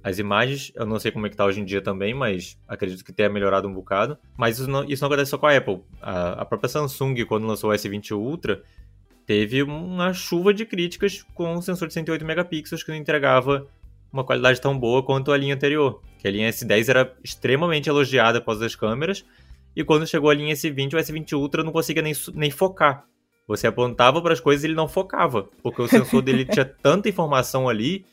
[0.02, 0.72] as imagens.
[0.74, 3.28] Eu não sei como é que tá hoje em dia também, mas acredito que tenha
[3.28, 4.18] melhorado um bocado.
[4.36, 5.80] Mas isso não, isso não acontece só com a Apple.
[6.00, 8.62] A, a própria Samsung, quando lançou o S20 Ultra,
[9.26, 13.66] teve uma chuva de críticas com um sensor de 108 megapixels que não entregava
[14.12, 16.02] uma qualidade tão boa quanto a linha anterior.
[16.18, 19.24] Que a linha S10 era extremamente elogiada após das câmeras,
[19.74, 23.04] e quando chegou a linha S20, o S20 Ultra não conseguia nem, nem focar.
[23.46, 27.08] Você apontava para as coisas e ele não focava, porque o sensor dele tinha tanta
[27.08, 28.04] informação ali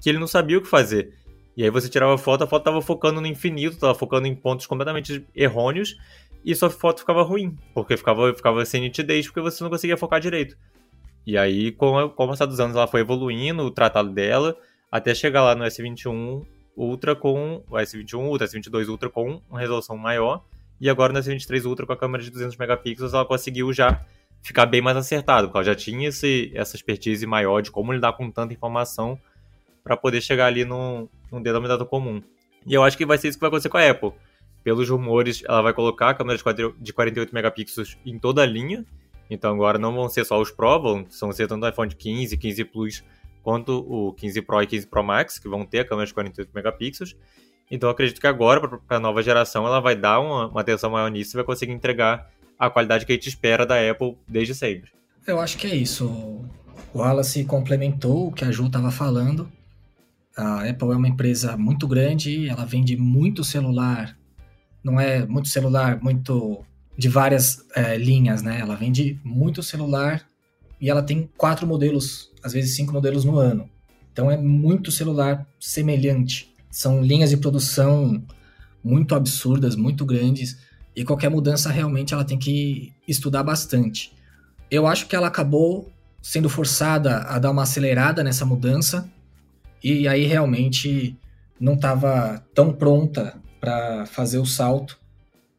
[0.00, 1.14] que ele não sabia o que fazer.
[1.56, 4.66] E aí você tirava foto, a foto estava focando no infinito, estava focando em pontos
[4.66, 5.96] completamente errôneos,
[6.44, 10.20] e sua foto ficava ruim, porque ficava, ficava sem nitidez, porque você não conseguia focar
[10.20, 10.56] direito.
[11.26, 14.56] E aí, com, com o passar dos anos, ela foi evoluindo o tratado dela,
[14.90, 16.44] até chegar lá no S21
[16.76, 20.44] Ultra com o S21 Ultra, S22 Ultra com uma resolução maior,
[20.80, 24.04] e agora no S23 Ultra com a câmera de 200 megapixels ela conseguiu já
[24.42, 28.12] ficar bem mais acertado, porque ela já tinha esse, essa expertise maior de como lidar
[28.12, 29.18] com tanta informação
[29.82, 32.22] para poder chegar ali num, num denominador comum.
[32.66, 34.12] E eu acho que vai ser isso que vai acontecer com a Apple.
[34.62, 36.38] Pelos rumores, ela vai colocar a câmera
[36.80, 38.84] de 48 megapixels em toda a linha,
[39.28, 42.64] então agora não vão ser só os Pro, vão, ser tanto o iPhone 15, 15
[42.64, 43.04] Plus
[43.42, 46.50] quanto o 15 Pro e 15 Pro Max, que vão ter a câmera de 48
[46.54, 47.16] megapixels.
[47.70, 51.10] Então acredito que agora, para a nova geração, ela vai dar uma, uma atenção maior
[51.10, 54.90] nisso e vai conseguir entregar a qualidade que a gente espera da Apple desde sempre.
[55.26, 56.06] Eu acho que é isso.
[56.06, 56.48] O
[56.94, 59.50] Wallace complementou o que a Ju estava falando.
[60.36, 64.16] A Apple é uma empresa muito grande, ela vende muito celular,
[64.82, 66.64] não é muito celular, muito
[66.96, 68.60] de várias é, linhas, né?
[68.60, 70.26] Ela vende muito celular
[70.80, 73.68] e ela tem quatro modelos, às vezes cinco modelos no ano.
[74.12, 76.54] Então é muito celular semelhante.
[76.70, 78.22] São linhas de produção
[78.82, 80.58] muito absurdas, muito grandes,
[80.94, 84.12] e qualquer mudança realmente ela tem que estudar bastante.
[84.70, 85.90] Eu acho que ela acabou
[86.22, 89.10] sendo forçada a dar uma acelerada nessa mudança,
[89.84, 91.14] e aí realmente
[91.60, 94.98] não estava tão pronta para fazer o salto,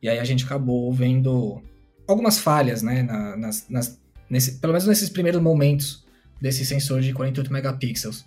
[0.02, 1.62] e aí a gente acabou vendo
[2.08, 3.04] algumas falhas, né,
[3.38, 6.04] nas, nas, nesse, pelo menos nesses primeiros momentos
[6.42, 8.26] desse sensor de 48 megapixels.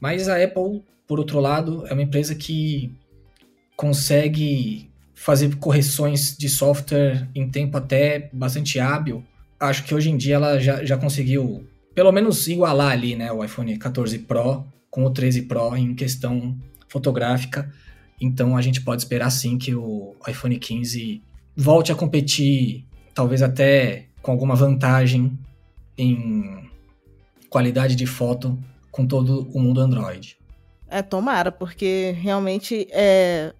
[0.00, 2.92] Mas a Apple, por outro lado, é uma empresa que
[3.76, 9.24] consegue fazer correções de software em tempo até bastante hábil.
[9.60, 13.44] Acho que hoje em dia ela já, já conseguiu, pelo menos, igualar ali né, o
[13.44, 16.56] iPhone 14 Pro com o 13 Pro em questão
[16.88, 17.72] fotográfica.
[18.20, 21.22] Então a gente pode esperar sim que o iPhone 15
[21.56, 25.38] volte a competir, talvez até com alguma vantagem
[25.96, 26.68] em
[27.48, 28.58] qualidade de foto
[28.90, 30.38] com todo o mundo Android.
[30.88, 33.52] É, tomara, porque realmente é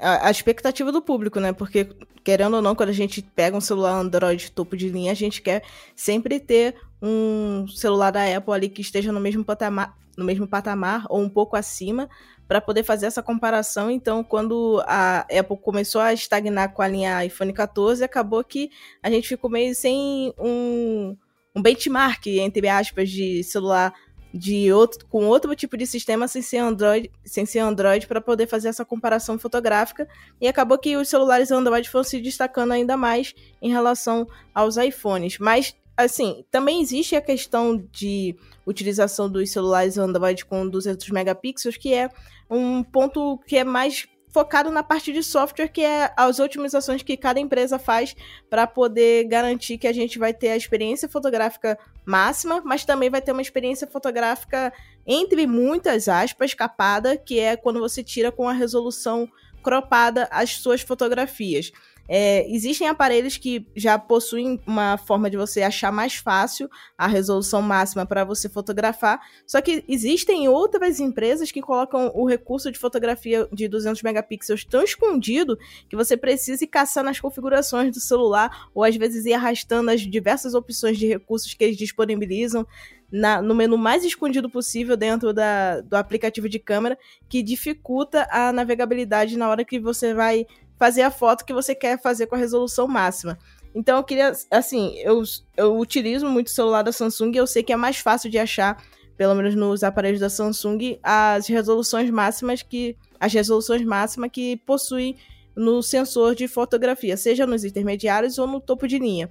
[0.00, 1.52] a, expectativa do público, né?
[1.52, 1.88] Porque,
[2.22, 5.42] querendo ou não, quando a gente pega um celular Android topo de linha, a gente
[5.42, 5.62] quer
[5.96, 11.04] sempre ter um celular da Apple ali que esteja no mesmo patamar, no mesmo patamar
[11.08, 12.08] ou um pouco acima
[12.48, 13.90] para poder fazer essa comparação.
[13.90, 18.70] Então, quando a Apple começou a estagnar com a linha iPhone 14, acabou que
[19.02, 21.16] a gente ficou meio sem um,
[21.54, 23.92] um benchmark, entre aspas, de celular
[24.32, 28.46] de outro, com outro tipo de sistema sem ser Android, sem ser Android para poder
[28.46, 30.06] fazer essa comparação fotográfica
[30.40, 35.38] e acabou que os celulares Android foram se destacando ainda mais em relação aos iPhones.
[35.38, 41.92] Mas assim, também existe a questão de utilização dos celulares Android com 200 megapixels, que
[41.92, 42.08] é
[42.48, 47.16] um ponto que é mais focado na parte de software, que é as otimizações que
[47.16, 48.14] cada empresa faz
[48.48, 53.20] para poder garantir que a gente vai ter a experiência fotográfica máxima, mas também vai
[53.20, 54.72] ter uma experiência fotográfica,
[55.04, 59.28] entre muitas aspas, capada, que é quando você tira com a resolução
[59.62, 61.72] cropada as suas fotografias.
[62.08, 67.60] É, existem aparelhos que já possuem uma forma de você achar mais fácil a resolução
[67.60, 73.46] máxima para você fotografar, só que existem outras empresas que colocam o recurso de fotografia
[73.52, 78.82] de 200 megapixels tão escondido que você precisa ir caçar nas configurações do celular ou
[78.82, 82.66] às vezes ir arrastando as diversas opções de recursos que eles disponibilizam
[83.10, 88.52] na, no menu mais escondido possível dentro da, do aplicativo de câmera, que dificulta a
[88.52, 90.46] navegabilidade na hora que você vai
[90.78, 93.38] fazer a foto que você quer fazer com a resolução máxima.
[93.74, 95.22] Então eu queria, assim, eu,
[95.56, 98.38] eu utilizo muito o celular da Samsung e eu sei que é mais fácil de
[98.38, 98.82] achar,
[99.16, 105.16] pelo menos nos aparelhos da Samsung, as resoluções máximas que as resoluções máximas que possui
[105.56, 109.28] no sensor de fotografia, seja nos intermediários ou no topo de linha.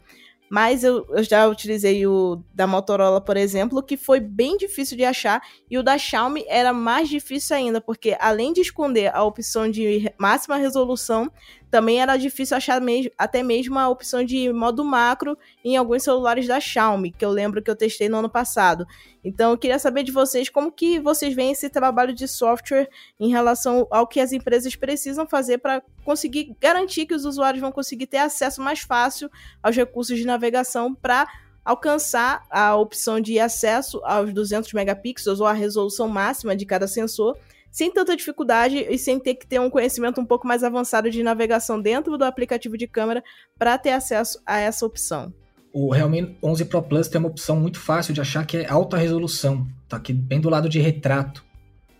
[0.49, 5.03] Mas eu, eu, já utilizei o da Motorola, por exemplo, que foi bem difícil de
[5.03, 9.69] achar, e o da Xiaomi era mais difícil ainda, porque além de esconder a opção
[9.69, 11.31] de máxima resolução,
[11.69, 12.81] também era difícil achar
[13.17, 17.61] até mesmo a opção de modo macro em alguns celulares da Xiaomi, que eu lembro
[17.61, 18.85] que eu testei no ano passado.
[19.23, 23.29] Então eu queria saber de vocês como que vocês veem esse trabalho de software em
[23.29, 28.07] relação ao que as empresas precisam fazer para conseguir garantir que os usuários vão conseguir
[28.07, 29.29] ter acesso mais fácil
[29.61, 31.27] aos recursos de navegação para
[31.65, 37.37] alcançar a opção de acesso aos 200 megapixels ou a resolução máxima de cada sensor
[37.77, 41.21] sem tanta dificuldade e sem ter que ter um conhecimento um pouco mais avançado de
[41.21, 43.23] navegação dentro do aplicativo de câmera
[43.55, 45.31] para ter acesso a essa opção.
[45.71, 48.97] O Realme 11 Pro Plus tem uma opção muito fácil de achar que é alta
[48.97, 51.45] resolução, tá aqui bem do lado de retrato,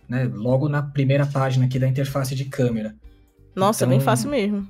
[0.08, 0.28] né?
[0.34, 2.96] Logo na primeira página aqui da interface de câmera.
[3.54, 4.68] Nossa, então, é bem então, fácil mesmo.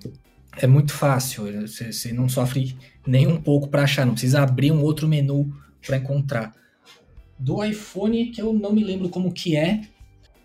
[0.58, 4.72] É muito fácil, você, você não sofre nem um pouco para achar, não precisa abrir
[4.72, 5.50] um outro menu
[5.86, 6.52] para encontrar.
[7.38, 9.88] Do iPhone, que eu não me lembro como que é,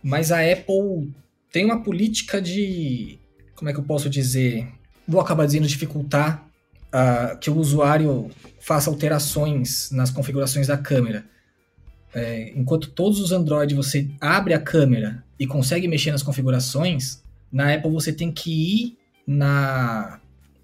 [0.03, 1.13] mas a Apple
[1.51, 3.17] tem uma política de.
[3.55, 4.67] Como é que eu posso dizer?
[5.07, 6.45] Vou acabar dizendo dificultar
[6.87, 11.25] uh, que o usuário faça alterações nas configurações da câmera.
[12.13, 17.73] É, enquanto todos os Android você abre a câmera e consegue mexer nas configurações, na
[17.73, 20.19] Apple você tem que ir na,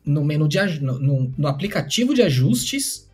[0.05, 3.09] no menu de no, no aplicativo de ajustes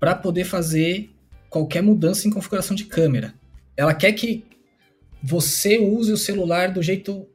[0.00, 1.10] para poder fazer
[1.48, 3.34] qualquer mudança em configuração de câmera.
[3.76, 4.44] Ela quer que
[5.22, 7.26] você use o celular do jeito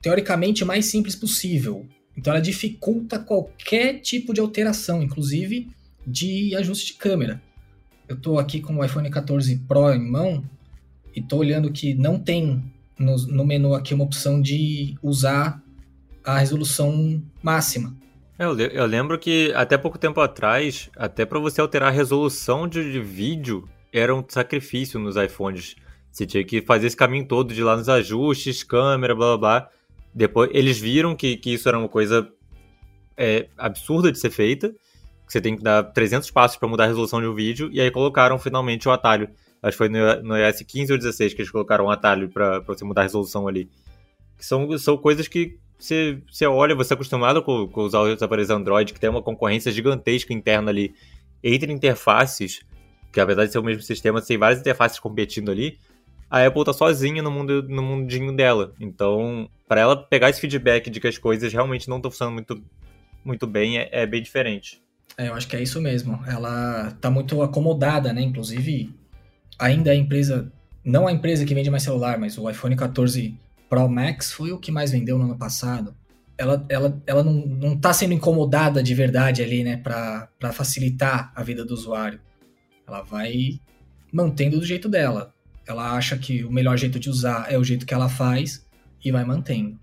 [0.00, 1.86] teoricamente mais simples possível.
[2.16, 5.68] Então ela dificulta qualquer tipo de alteração, inclusive
[6.06, 7.42] de ajuste de câmera.
[8.06, 10.44] Eu estou aqui com o iPhone 14 Pro em mão
[11.14, 12.62] e estou olhando que não tem
[12.98, 15.62] no, no, menu aqui uma opção de usar
[16.22, 17.96] a resolução máxima.
[18.38, 22.68] É, eu, eu lembro que até pouco tempo atrás, até para você alterar a resolução
[22.68, 25.76] de, de vídeo, era um sacrifício nos iPhones.
[26.14, 29.38] Você tinha que fazer esse caminho todo de ir lá nos ajustes, câmera, blá blá
[29.38, 29.70] blá.
[30.14, 32.30] Depois, eles viram que, que isso era uma coisa
[33.16, 36.86] é, absurda de ser feita, que você tem que dar 300 passos para mudar a
[36.86, 39.28] resolução de um vídeo, e aí colocaram finalmente o atalho.
[39.60, 42.60] Acho que foi no, no iOS 15 ou 16 que eles colocaram um atalho para
[42.60, 43.68] você mudar a resolução ali.
[44.38, 48.22] Que são, são coisas que você, você olha, você é acostumado com, com usar os
[48.22, 50.94] aparelhos Android, que tem uma concorrência gigantesca interna ali
[51.42, 52.60] entre interfaces,
[53.12, 55.76] que apesar de ser o mesmo sistema, tem várias interfaces competindo ali.
[56.34, 58.74] A Apple tá sozinha no mundo no mundinho dela.
[58.80, 62.60] Então, para ela pegar esse feedback de que as coisas realmente não estão funcionando muito,
[63.24, 64.82] muito bem, é, é bem diferente.
[65.16, 66.20] É, eu acho que é isso mesmo.
[66.26, 68.20] Ela tá muito acomodada, né?
[68.20, 68.92] Inclusive,
[69.60, 70.50] ainda a empresa,
[70.84, 73.38] não a empresa que vende mais celular, mas o iPhone 14
[73.70, 75.94] Pro Max foi o que mais vendeu no ano passado.
[76.36, 81.44] Ela, ela, ela não, não tá sendo incomodada de verdade ali, né, para facilitar a
[81.44, 82.18] vida do usuário.
[82.88, 83.60] Ela vai
[84.12, 85.32] mantendo do jeito dela.
[85.66, 88.64] Ela acha que o melhor jeito de usar é o jeito que ela faz
[89.04, 89.78] e vai mantendo.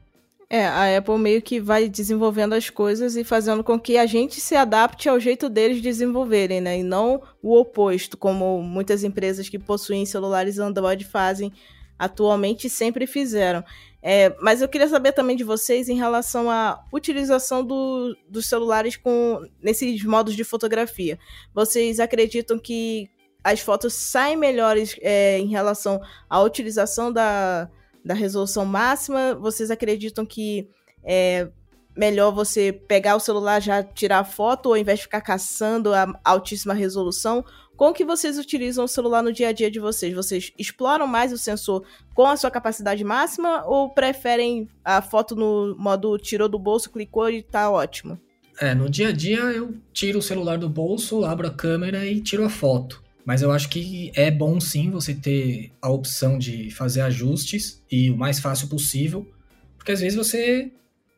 [0.50, 4.41] É, a Apple meio que vai desenvolvendo as coisas e fazendo com que a gente
[4.41, 6.80] se adapte ao jeito deles desenvolverem, né?
[6.80, 11.54] E não o oposto, como muitas empresas que possuem celulares Android fazem
[12.02, 13.63] atualmente sempre fizeram.
[14.02, 18.98] É, mas eu queria saber também de vocês em relação à utilização do, dos celulares
[18.98, 21.20] com nesses modos de fotografia.
[21.54, 23.08] Vocês acreditam que
[23.44, 26.00] as fotos saem melhores é, em relação
[26.30, 27.70] à utilização da,
[28.04, 29.36] da resolução máxima?
[29.36, 30.68] Vocês acreditam que
[31.04, 31.48] é
[31.96, 35.94] melhor você pegar o celular já tirar a foto ou ao invés de ficar caçando
[35.94, 37.44] a altíssima resolução?
[37.76, 40.14] Como que vocês utilizam o celular no dia a dia de vocês?
[40.14, 45.76] Vocês exploram mais o sensor com a sua capacidade máxima ou preferem a foto no
[45.80, 48.20] modo tirou do bolso, clicou e tá ótimo?
[48.60, 52.22] É, no dia a dia eu tiro o celular do bolso, abro a câmera e
[52.22, 53.02] tiro a foto.
[53.26, 58.10] Mas eu acho que é bom sim você ter a opção de fazer ajustes e
[58.10, 59.30] o mais fácil possível,
[59.78, 60.72] porque às vezes você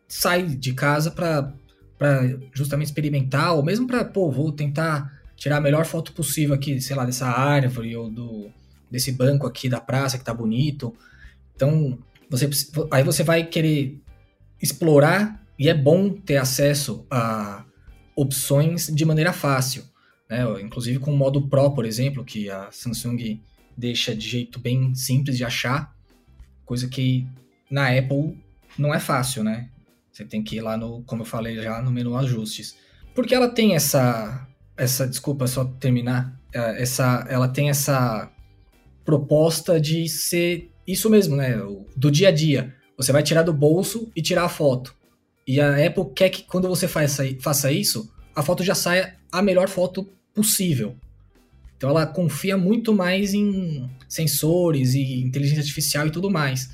[0.07, 1.53] sai de casa para
[2.53, 6.95] justamente experimentar, ou mesmo para, pô, vou tentar tirar a melhor foto possível aqui, sei
[6.95, 8.49] lá, dessa árvore ou do,
[8.91, 10.93] desse banco aqui da praça que tá bonito.
[11.55, 11.97] Então,
[12.29, 12.49] você
[12.91, 13.99] aí você vai querer
[14.61, 17.65] explorar e é bom ter acesso a
[18.15, 19.83] opções de maneira fácil
[20.29, 20.43] né?
[20.61, 23.39] Inclusive com o modo Pro, por exemplo, que a Samsung
[23.75, 25.93] deixa de jeito bem simples de achar,
[26.65, 27.27] coisa que
[27.69, 28.37] na Apple
[28.77, 29.69] não é fácil, né?
[30.11, 32.77] Você tem que ir lá no, como eu falei já, no menu ajustes.
[33.15, 38.31] Porque ela tem essa, essa, desculpa, só terminar, é, essa, ela tem essa
[39.03, 41.57] proposta de ser isso mesmo, né?
[41.95, 42.75] Do dia a dia.
[42.95, 44.95] Você vai tirar do bolso e tirar a foto.
[45.47, 49.41] E a Apple quer que quando você faça, faça isso, a foto já saia a
[49.41, 50.95] melhor foto possível.
[51.77, 56.69] Então ela confia muito mais em sensores e inteligência artificial e tudo mais.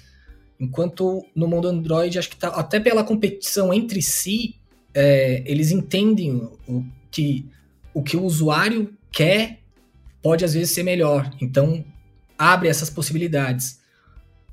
[0.60, 4.56] Enquanto no mundo Android, acho que tá, até pela competição entre si,
[4.94, 7.46] é, eles entendem o que,
[7.94, 9.60] o que o usuário quer
[10.22, 11.32] pode às vezes ser melhor.
[11.42, 11.84] Então
[12.38, 13.80] abre essas possibilidades.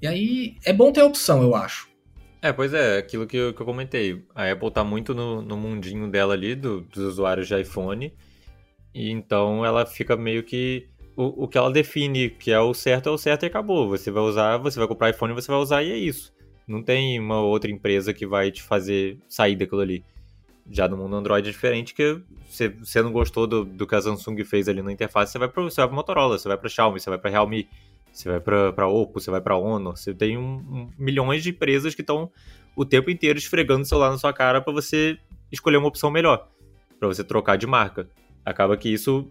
[0.00, 1.88] E aí é bom ter a opção, eu acho.
[2.42, 4.22] É, pois é, aquilo que eu, que eu comentei.
[4.34, 8.12] A Apple tá muito no, no mundinho dela ali, do, dos usuários de iPhone.
[8.94, 10.88] E então ela fica meio que.
[11.16, 13.88] O, o que ela define que é o certo é o certo e acabou.
[13.88, 16.32] Você vai usar, você vai comprar iPhone, você vai usar e é isso.
[16.66, 20.04] Não tem uma outra empresa que vai te fazer sair daquilo ali.
[20.68, 24.00] Já no mundo Android é diferente, que você, você não gostou do, do que a
[24.00, 26.98] Samsung fez ali na interface, você vai para você vai Motorola, você vai para Xiaomi,
[26.98, 27.68] você vai para Realme,
[28.18, 29.96] você vai para Oppo, você vai para Honor.
[29.96, 32.30] Você tem um, um, milhões de empresas que estão
[32.74, 35.18] o tempo inteiro esfregando o celular na sua cara para você
[35.50, 36.48] escolher uma opção melhor,
[36.98, 38.08] para você trocar de marca
[38.46, 39.28] acaba que isso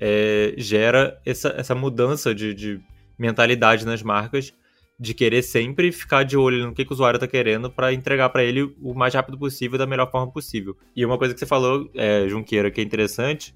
[0.00, 2.80] é, gera essa, essa mudança de, de,
[3.18, 4.54] mentalidade nas marcas
[4.98, 8.28] de querer sempre ficar de olho no que, que o usuário está querendo para entregar
[8.30, 10.76] para ele o mais rápido possível da melhor forma possível.
[10.94, 13.54] E uma coisa que você falou, é, Junqueira, que é interessante,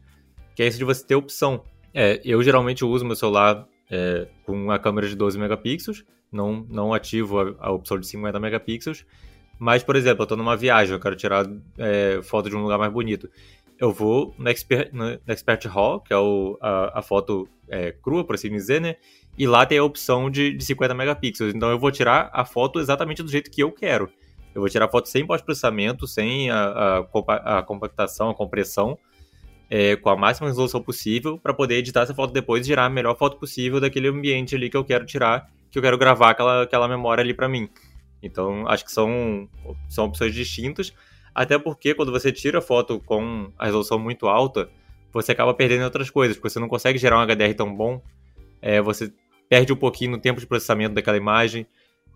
[0.54, 1.64] que é isso de você ter opção.
[1.94, 6.92] É, eu geralmente uso meu celular é, com a câmera de 12 megapixels, não, não
[6.92, 9.04] ativo a, a opção de 50 megapixels,
[9.58, 11.46] mas, por exemplo, eu estou numa viagem, eu quero tirar
[11.78, 13.28] é, foto de um lugar mais bonito
[13.82, 18.24] eu vou no Expert, no Expert Raw, que é o, a, a foto é, crua,
[18.24, 18.94] por assim dizer, né?
[19.36, 21.52] E lá tem a opção de, de 50 megapixels.
[21.52, 24.08] Então eu vou tirar a foto exatamente do jeito que eu quero.
[24.54, 28.96] Eu vou tirar a foto sem pós-processamento, sem a, a, a, compactação, a compressão,
[29.74, 32.90] é, com a máxima resolução possível, para poder editar essa foto depois e gerar a
[32.90, 36.64] melhor foto possível daquele ambiente ali que eu quero tirar, que eu quero gravar aquela,
[36.64, 37.70] aquela memória ali para mim.
[38.22, 39.48] Então acho que são,
[39.88, 40.92] são opções distintas.
[41.34, 44.68] Até porque quando você tira foto com a resolução muito alta,
[45.10, 48.02] você acaba perdendo outras coisas, porque você não consegue gerar um HDR tão bom,
[48.60, 49.10] é, você
[49.48, 51.66] perde um pouquinho no tempo de processamento daquela imagem.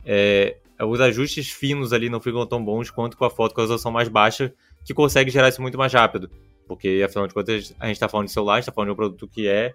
[0.05, 3.65] É, os ajustes finos ali não ficam tão bons quanto com a foto com a
[3.65, 4.53] resolução mais baixa,
[4.85, 6.31] que consegue gerar isso muito mais rápido.
[6.67, 8.93] Porque, afinal de contas, a gente está falando de celular, a gente está falando de
[8.93, 9.75] um produto que é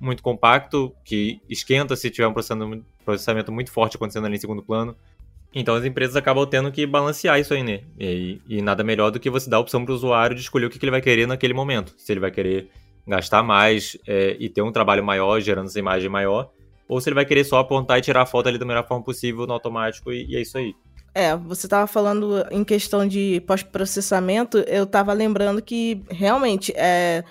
[0.00, 2.34] muito compacto, que esquenta se tiver um
[3.04, 4.96] processamento muito forte acontecendo ali em segundo plano.
[5.52, 7.80] Então as empresas acabam tendo que balancear isso aí, né?
[7.98, 10.66] E, e nada melhor do que você dar a opção para o usuário de escolher
[10.66, 11.94] o que, que, ele vai querer naquele momento.
[11.96, 12.68] Se ele vai querer
[13.06, 16.50] gastar mais é, e ter um trabalho maior, gerando essa imagem maior,
[16.86, 19.02] ou se ele vai querer só apontar e tirar a foto ali da melhor forma
[19.02, 20.74] possível no automático e, e é isso aí.
[21.14, 27.24] É, você estava falando em questão de pós-processamento, eu estava lembrando que realmente é,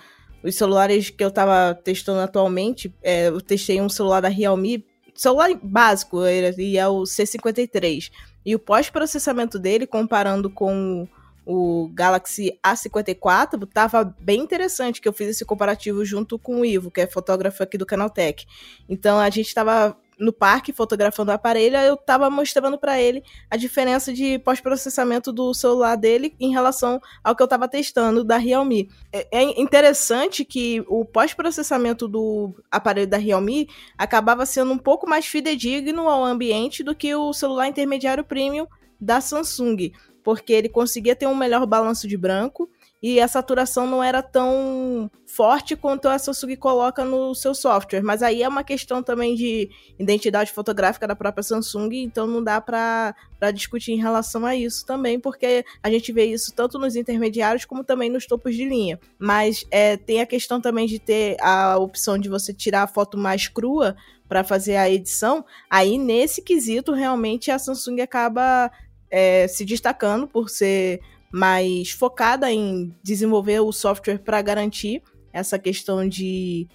[0.44, 4.86] os celulares que eu estava testando atualmente, é, eu testei um celular da Realme
[5.18, 8.12] celular básico, e é o C53.
[8.46, 11.08] E o pós-processamento dele, comparando com
[11.46, 16.92] o Galaxy A54, tava bem interessante que eu fiz esse comparativo junto com o Ivo,
[16.92, 18.46] que é fotógrafo aqui do Canaltech.
[18.88, 23.58] Então a gente estava no parque fotografando o aparelho, eu estava mostrando para ele a
[23.58, 28.90] diferença de pós-processamento do celular dele em relação ao que eu estava testando da Realme.
[29.12, 35.26] É, é interessante que o pós-processamento do aparelho da Realme acabava sendo um pouco mais
[35.26, 38.68] fidedigno ao ambiente do que o celular intermediário premium
[39.00, 39.92] da Samsung,
[40.24, 42.70] porque ele conseguia ter um melhor balanço de branco
[43.02, 48.02] e a saturação não era tão forte quanto a Samsung coloca no seu software.
[48.02, 49.70] Mas aí é uma questão também de
[50.00, 53.14] identidade fotográfica da própria Samsung, então não dá para
[53.54, 57.84] discutir em relação a isso também, porque a gente vê isso tanto nos intermediários como
[57.84, 59.00] também nos topos de linha.
[59.20, 63.18] Mas é, tem a questão também de ter a opção de você tirar a foto
[63.18, 63.96] mais crua
[64.28, 65.46] para fazer a edição.
[65.70, 68.72] Aí nesse quesito realmente a Samsung acaba
[69.10, 71.00] é, se destacando por ser
[71.32, 75.02] mais focada em desenvolver o software para garantir
[75.34, 76.68] essa questão de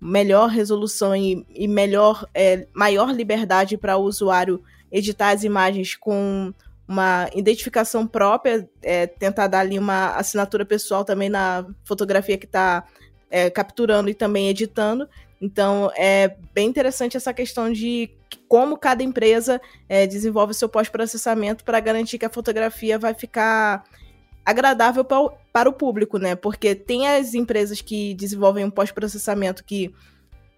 [0.00, 6.52] melhor resolução e, e melhor, é, maior liberdade para o usuário editar as imagens com
[6.86, 12.86] uma identificação própria, é, tentar dar ali uma assinatura pessoal também na fotografia que está
[13.30, 15.06] é, capturando e também editando.
[15.40, 18.10] Então é bem interessante essa questão de
[18.48, 23.84] como cada empresa é, desenvolve seu pós-processamento para garantir que a fotografia vai ficar
[24.44, 26.34] agradável para o público, né?
[26.34, 29.94] Porque tem as empresas que desenvolvem um pós-processamento que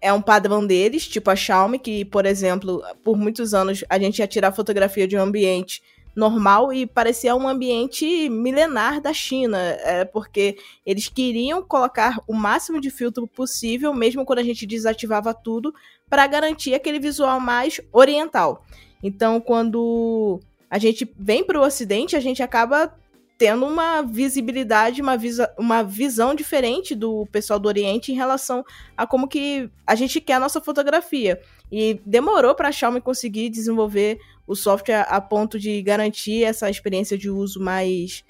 [0.01, 4.19] é um padrão deles, tipo a Xiaomi, que, por exemplo, por muitos anos a gente
[4.19, 5.81] ia tirar fotografia de um ambiente
[6.15, 12.81] normal e parecia um ambiente milenar da China, é, porque eles queriam colocar o máximo
[12.81, 15.73] de filtro possível, mesmo quando a gente desativava tudo,
[16.11, 18.65] para garantir aquele visual mais oriental.
[19.01, 22.93] Então, quando a gente vem para o Ocidente, a gente acaba
[23.37, 28.61] tendo uma visibilidade, uma, visa, uma visão diferente do pessoal do Oriente em relação
[28.95, 31.39] a como que a gente quer a nossa fotografia.
[31.71, 37.17] E demorou para a Xiaomi conseguir desenvolver o software a ponto de garantir essa experiência
[37.17, 38.21] de uso mais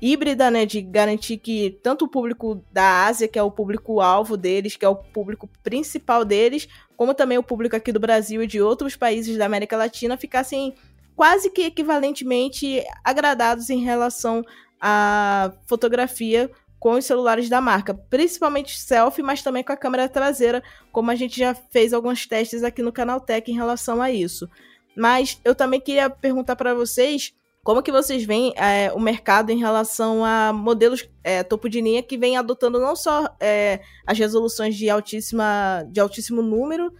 [0.00, 4.36] híbrida, né, de garantir que tanto o público da Ásia, que é o público alvo
[4.36, 8.46] deles, que é o público principal deles, como também o público aqui do Brasil e
[8.46, 10.74] de outros países da América Latina ficassem
[11.14, 14.44] quase que equivalentemente agradados em relação
[14.80, 20.62] à fotografia com os celulares da marca, principalmente selfie, mas também com a câmera traseira,
[20.92, 24.48] como a gente já fez alguns testes aqui no canal Tech em relação a isso.
[24.94, 27.34] Mas eu também queria perguntar para vocês
[27.66, 32.00] como que vocês veem é, o mercado em relação a modelos é, topo de linha
[32.00, 36.94] que vem adotando não só é, as resoluções de, altíssima, de altíssimo número,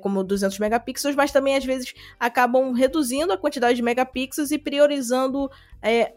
[0.00, 5.50] como 200 megapixels, mas também às vezes acabam reduzindo a quantidade de megapixels e priorizando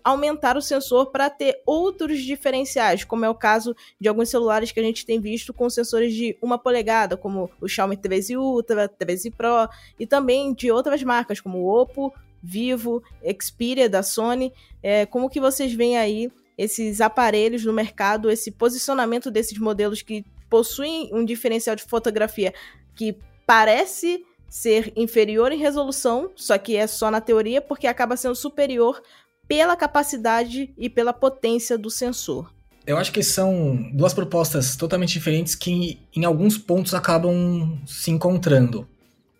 [0.05, 4.79] aumentar o sensor para ter outros diferenciais, como é o caso de alguns celulares que
[4.79, 9.31] a gente tem visto com sensores de uma polegada, como o Xiaomi 13 Ultra, 13
[9.31, 9.67] Pro,
[9.99, 13.03] e também de outras marcas, como o Oppo, Vivo,
[13.41, 14.53] Xperia da Sony.
[14.81, 20.25] É, como que vocês veem aí esses aparelhos no mercado, esse posicionamento desses modelos que
[20.49, 22.53] possuem um diferencial de fotografia
[22.95, 28.35] que parece ser inferior em resolução, só que é só na teoria, porque acaba sendo
[28.35, 29.01] superior
[29.47, 32.53] pela capacidade e pela potência do sensor.
[32.85, 38.87] Eu acho que são duas propostas totalmente diferentes que em alguns pontos acabam se encontrando.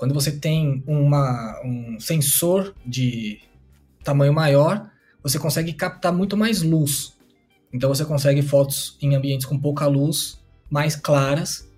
[0.02, 3.38] Quando você tem uma, um sensor de
[4.04, 4.90] tamanho maior,
[5.22, 7.14] você consegue captar muito mais luz.
[7.72, 10.40] Então você consegue fotos em ambientes com pouca luz,
[10.72, 11.70] mais claras,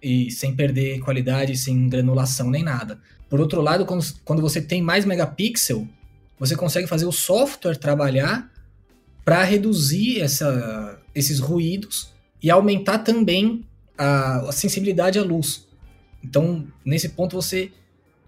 [0.00, 3.00] e sem perder qualidade, sem granulação nem nada.
[3.28, 5.84] Por outro lado, quando, quando você tem mais megapixel,
[6.38, 8.48] você consegue fazer o software trabalhar
[9.24, 13.64] para reduzir essa, esses ruídos e aumentar também
[13.98, 15.66] a, a, sensibilidade à luz.
[16.22, 17.70] Então, nesse ponto, você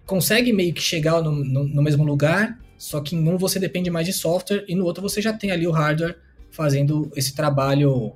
[0.06, 3.90] consegue meio que chegar no, no, no mesmo lugar só que em um você depende
[3.90, 6.18] mais de software e no outro você já tem ali o hardware
[6.50, 8.12] fazendo esse trabalho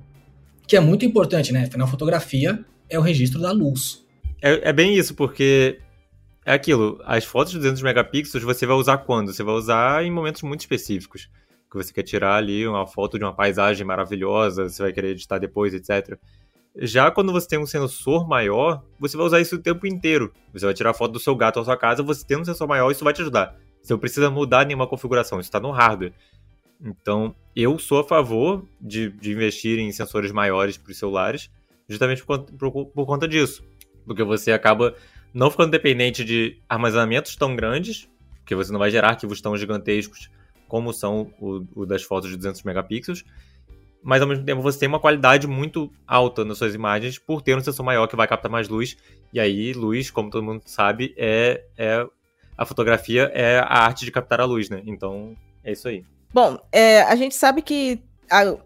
[0.67, 1.67] que é muito importante, né?
[1.75, 4.05] Na fotografia é o registro da luz.
[4.41, 5.79] É, é bem isso, porque
[6.45, 9.33] é aquilo, as fotos de 200 megapixels você vai usar quando?
[9.33, 11.29] Você vai usar em momentos muito específicos.
[11.69, 15.37] Que você quer tirar ali uma foto de uma paisagem maravilhosa, você vai querer editar
[15.37, 16.17] depois, etc.
[16.81, 20.33] Já quando você tem um sensor maior, você vai usar isso o tempo inteiro.
[20.53, 22.89] Você vai tirar foto do seu gato ou sua casa, você tem um sensor maior,
[22.89, 23.55] isso vai te ajudar.
[23.81, 26.13] Você não precisa mudar nenhuma configuração, isso está no hardware.
[26.81, 31.49] Então, eu sou a favor de, de investir em sensores maiores para os celulares,
[31.87, 33.63] justamente por, por, por conta disso.
[34.05, 34.95] Porque você acaba
[35.33, 38.09] não ficando dependente de armazenamentos tão grandes,
[38.39, 40.29] porque você não vai gerar arquivos tão gigantescos
[40.67, 43.25] como são o, o, das fotos de 200 megapixels,
[44.03, 47.55] mas ao mesmo tempo você tem uma qualidade muito alta nas suas imagens por ter
[47.55, 48.97] um sensor maior que vai captar mais luz,
[49.33, 52.05] e aí luz, como todo mundo sabe, é, é
[52.57, 54.81] a fotografia é a arte de captar a luz, né?
[54.85, 56.03] Então é isso aí.
[56.33, 58.01] Bom, é, a gente sabe que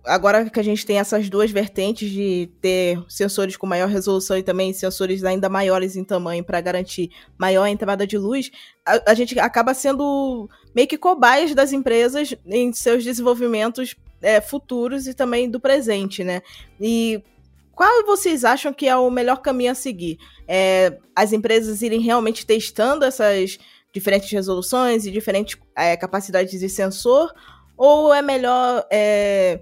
[0.03, 4.43] agora que a gente tem essas duas vertentes de ter sensores com maior resolução e
[4.43, 8.51] também sensores ainda maiores em tamanho para garantir maior entrada de luz,
[8.85, 15.05] a, a, gente acaba sendo meio que cobaias das empresas em seus desenvolvimentos é, futuros
[15.05, 16.41] e também do presente, né?
[16.79, 17.21] E
[17.75, 20.17] qual vocês acham que é o melhor caminho a seguir?
[20.47, 23.59] É, as empresas irem realmente testando essas
[23.93, 27.31] diferentes resoluções e diferentes é, capacidades de sensor
[27.77, 29.61] ou é melhor é,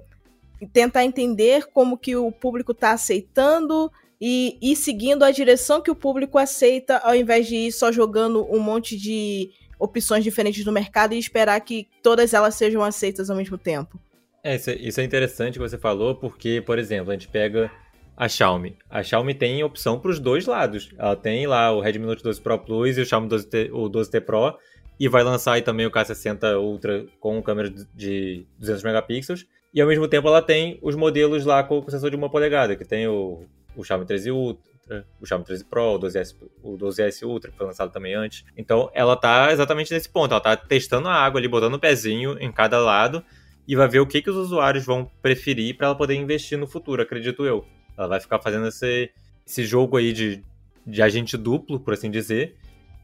[0.71, 5.95] tentar entender como que o público está aceitando e ir seguindo a direção que o
[5.95, 9.49] público aceita, ao invés de ir só jogando um monte de
[9.79, 13.99] opções diferentes no mercado e esperar que todas elas sejam aceitas ao mesmo tempo?
[14.43, 17.71] É, isso, é, isso é interessante que você falou, porque, por exemplo, a gente pega
[18.17, 18.75] a Xiaomi.
[18.89, 20.91] A Xiaomi tem opção para os dois lados.
[20.97, 24.21] Ela tem lá o Redmi Note 12 Pro Plus e o Xiaomi 12T, o 12T
[24.21, 24.57] Pro,
[24.99, 29.45] e vai lançar aí também o K60 Ultra com câmera de 200 megapixels.
[29.73, 32.83] E ao mesmo tempo ela tem os modelos lá com sensor de uma polegada, que
[32.83, 37.51] tem o, o Xiaomi 13 Ultra, o Xiaomi 13 Pro, o 12S, o 12S Ultra,
[37.51, 38.43] que foi lançado também antes.
[38.57, 41.79] Então ela tá exatamente nesse ponto, ela tá testando a água ali, botando o um
[41.79, 43.23] pezinho em cada lado
[43.67, 46.67] e vai ver o que, que os usuários vão preferir para ela poder investir no
[46.67, 47.65] futuro, acredito eu.
[47.97, 49.11] Ela vai ficar fazendo esse,
[49.45, 50.43] esse jogo aí de,
[50.85, 52.55] de agente duplo, por assim dizer,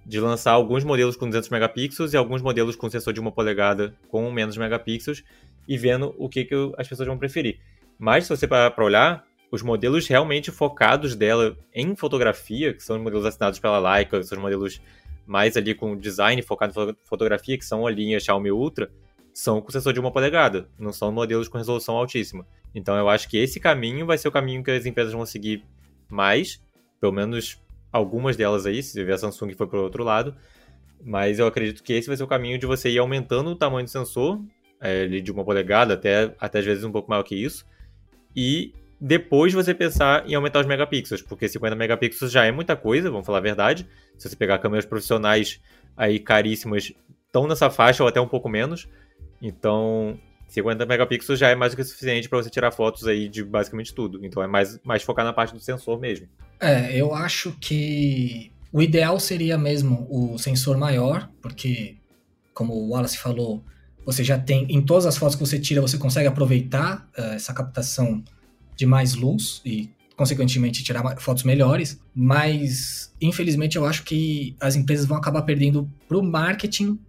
[0.05, 3.95] de lançar alguns modelos com 200 megapixels e alguns modelos com sensor de uma polegada
[4.07, 5.23] com menos megapixels
[5.67, 7.59] e vendo o que, que as pessoas vão preferir.
[7.99, 12.95] Mas se você parar para olhar, os modelos realmente focados dela em fotografia, que são
[12.95, 14.81] os modelos assinados pela Leica, são os modelos
[15.25, 18.89] mais ali com design focado em fotografia, que são a linha Xiaomi Ultra,
[19.37, 22.43] são com sensor de uma polegada, não são modelos com resolução altíssima.
[22.73, 25.63] Então eu acho que esse caminho vai ser o caminho que as empresas vão seguir
[26.09, 26.59] mais,
[26.99, 27.61] pelo menos
[27.91, 30.35] algumas delas aí, se ver a Samsung foi para o outro lado,
[31.03, 33.85] mas eu acredito que esse vai ser o caminho de você ir aumentando o tamanho
[33.85, 34.41] do sensor,
[34.81, 37.63] é, de uma polegada até, até às vezes um pouco maior que isso,
[38.35, 43.11] e depois você pensar em aumentar os megapixels, porque 50 megapixels já é muita coisa,
[43.11, 43.87] vamos falar a verdade.
[44.17, 45.61] Se você pegar câmeras profissionais
[45.95, 46.91] aí caríssimas,
[47.27, 48.89] estão nessa faixa ou até um pouco menos.
[49.41, 50.17] Então,
[50.47, 53.93] 50 megapixels já é mais do que suficiente para você tirar fotos aí de basicamente
[53.93, 54.25] tudo.
[54.25, 56.27] Então é mais, mais focar na parte do sensor mesmo.
[56.59, 61.95] É, eu acho que o ideal seria mesmo o sensor maior, porque,
[62.53, 63.63] como o Wallace falou,
[64.05, 67.53] você já tem, em todas as fotos que você tira, você consegue aproveitar uh, essa
[67.53, 68.23] captação
[68.75, 71.99] de mais luz e, consequentemente, tirar fotos melhores.
[72.15, 76.99] Mas, infelizmente, eu acho que as empresas vão acabar perdendo para o marketing,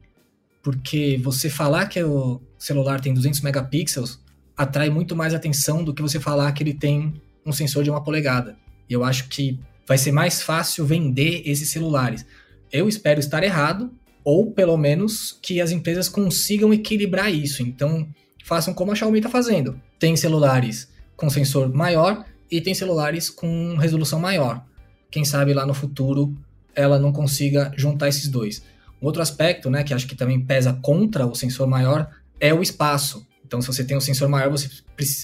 [0.63, 4.21] porque você falar que o celular tem 200 megapixels
[4.57, 7.15] atrai muito mais atenção do que você falar que ele tem
[7.47, 8.57] um sensor de uma polegada.
[8.89, 12.27] E eu acho que vai ser mais fácil vender esses celulares.
[12.71, 13.91] Eu espero estar errado,
[14.25, 17.63] ou pelo menos que as empresas consigam equilibrar isso.
[17.63, 18.07] Então,
[18.45, 19.81] façam como a Xiaomi está fazendo.
[19.99, 24.65] Tem celulares com sensor maior e tem celulares com resolução maior.
[25.11, 26.37] Quem sabe lá no futuro
[26.75, 28.63] ela não consiga juntar esses dois.
[29.01, 32.63] Um outro aspecto, né, que acho que também pesa contra o sensor maior é o
[32.63, 33.27] espaço.
[33.47, 34.69] Então, se você tem um sensor maior, você,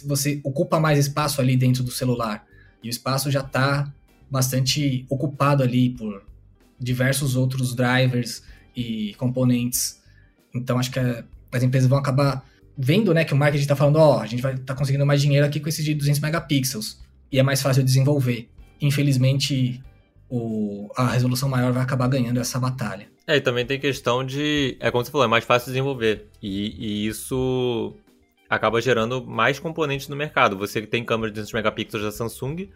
[0.07, 2.45] você ocupa mais espaço ali dentro do celular.
[2.83, 3.93] E o espaço já está
[4.31, 6.23] bastante ocupado ali por
[6.79, 8.43] diversos outros drivers
[8.77, 10.01] e componentes.
[10.55, 10.99] Então acho que
[11.53, 12.45] as empresas vão acabar
[12.77, 15.07] vendo, né, que o marketing está falando, ó, oh, a gente vai estar tá conseguindo
[15.07, 17.01] mais dinheiro aqui com esse de 200 megapixels
[17.31, 18.49] e é mais fácil de desenvolver.
[18.81, 19.83] Infelizmente,
[20.29, 23.09] o, a resolução maior vai acabar ganhando essa batalha.
[23.27, 26.29] É, e também tem questão de, é como você falou, é mais fácil de desenvolver
[26.43, 27.95] e, e isso
[28.51, 30.59] acaba gerando mais componentes no mercado.
[30.59, 32.69] Você tem câmera de 200 megapixels da Samsung,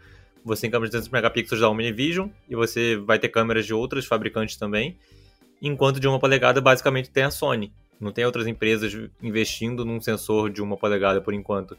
[0.43, 4.07] você tem câmeras de 200 megapixels da Omnivision e você vai ter câmeras de outros
[4.07, 4.97] fabricantes também,
[5.61, 7.73] enquanto de uma polegada basicamente tem a Sony.
[8.01, 8.93] Não tem outras empresas
[9.23, 11.77] investindo num sensor de uma polegada por enquanto.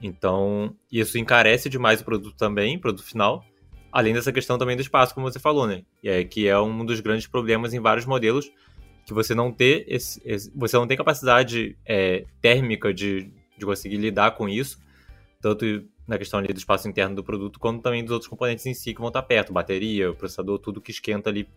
[0.00, 3.44] Então, isso encarece demais o produto também, produto final.
[3.90, 5.82] Além dessa questão também do espaço, como você falou, né?
[6.02, 8.50] E é, que é um dos grandes problemas em vários modelos,
[9.06, 13.96] que você não ter esse, esse você não tem capacidade é, térmica de, de conseguir
[13.96, 14.78] lidar com isso,
[15.40, 15.64] tanto
[16.06, 18.92] na questão ali do espaço interno do produto, quanto também dos outros componentes em si
[18.92, 21.48] que vão estar perto, bateria, processador, tudo que esquenta ali.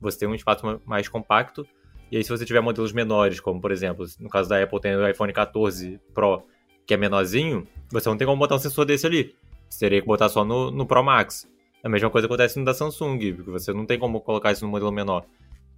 [0.00, 1.66] Você tem um espaço mais compacto,
[2.10, 4.94] e aí se você tiver modelos menores, como por exemplo, no caso da Apple tem
[4.94, 6.44] o iPhone 14 Pro,
[6.86, 9.34] que é menorzinho, você não tem como botar um sensor desse ali.
[9.68, 11.48] Você teria que botar só no, no Pro Max.
[11.82, 14.70] A mesma coisa acontece no da Samsung, porque você não tem como colocar isso no
[14.70, 15.24] modelo menor.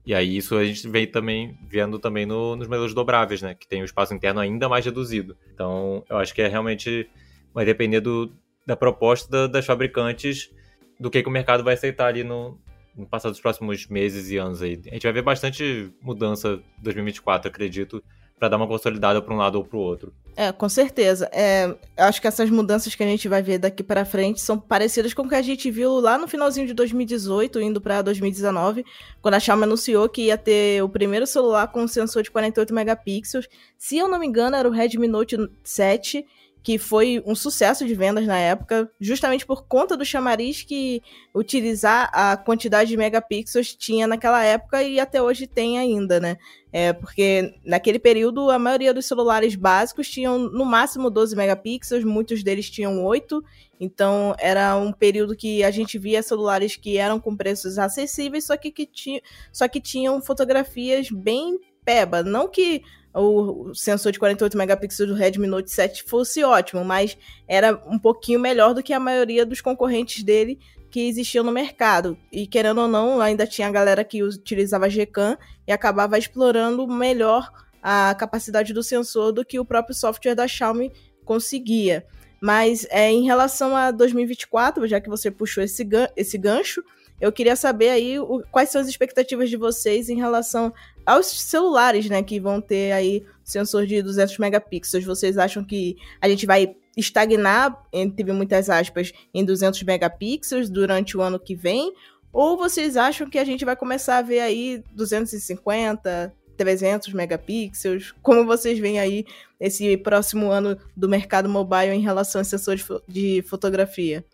[0.05, 3.55] E aí isso a gente vem também vendo também no, nos modelos dobráveis, né?
[3.55, 5.37] Que tem o espaço interno ainda mais reduzido.
[5.55, 7.09] Então, eu acho que é realmente
[7.55, 8.33] vai depender do,
[8.67, 10.51] da proposta da, das fabricantes
[10.99, 12.59] do que, que o mercado vai aceitar ali no,
[12.97, 14.81] no passar dos próximos meses e anos aí.
[14.89, 18.03] A gente vai ver bastante mudança em 2024, acredito,
[18.43, 20.12] para dar uma consolidada para um lado ou para o outro.
[20.34, 21.30] É, com certeza.
[21.32, 25.14] É, acho que essas mudanças que a gente vai ver daqui para frente são parecidas
[25.14, 28.84] com o que a gente viu lá no finalzinho de 2018, indo para 2019,
[29.20, 32.74] quando a Xiaomi anunciou que ia ter o primeiro celular com um sensor de 48
[32.74, 33.49] megapixels.
[33.78, 36.26] Se eu não me engano, era o Redmi Note 7
[36.63, 41.03] que foi um sucesso de vendas na época, justamente por conta do chamariz que
[41.35, 46.37] utilizar a quantidade de megapixels tinha naquela época e até hoje tem ainda, né?
[46.73, 52.43] É, porque naquele período a maioria dos celulares básicos tinham no máximo 12 megapixels, muitos
[52.43, 53.45] deles tinham 8,
[53.81, 58.57] então era um período que a gente via celulares que eram com preços acessíveis, só
[58.57, 59.21] que, que, tinha,
[59.53, 62.23] só que tinham fotografias bem peba.
[62.23, 62.83] Não que
[63.15, 68.41] o sensor de 48 megapixels do Redmi Note 7 fosse ótimo, mas era um pouquinho
[68.41, 70.59] melhor do que a maioria dos concorrentes dele
[70.91, 72.19] que existiam no mercado.
[72.31, 77.51] E querendo ou não, ainda tinha a galera que utilizava Gcam e acabava explorando melhor
[77.83, 80.93] a capacidade do sensor do que o próprio software da Xiaomi
[81.25, 82.07] conseguia.
[82.41, 86.83] Mas é, em relação a 2024, já que você puxou esse, gan esse gancho,
[87.23, 90.75] eu queria saber aí o, quais são as expectativas de vocês em relação
[91.07, 95.05] aos celulares, né, que vão ter aí sensor de 200 megapixels.
[95.05, 101.23] Vocês acham que a gente vai estagnar, entre muitas aspas, em 200 megapixels durante o
[101.23, 101.95] ano que vem?
[102.33, 108.12] Ou vocês acham que a gente vai começar a ver aí 250, 300 megapixels?
[108.20, 109.25] Como vocês veem aí
[109.61, 114.25] esse próximo ano do mercado mobile em relação a sensores de fotografia?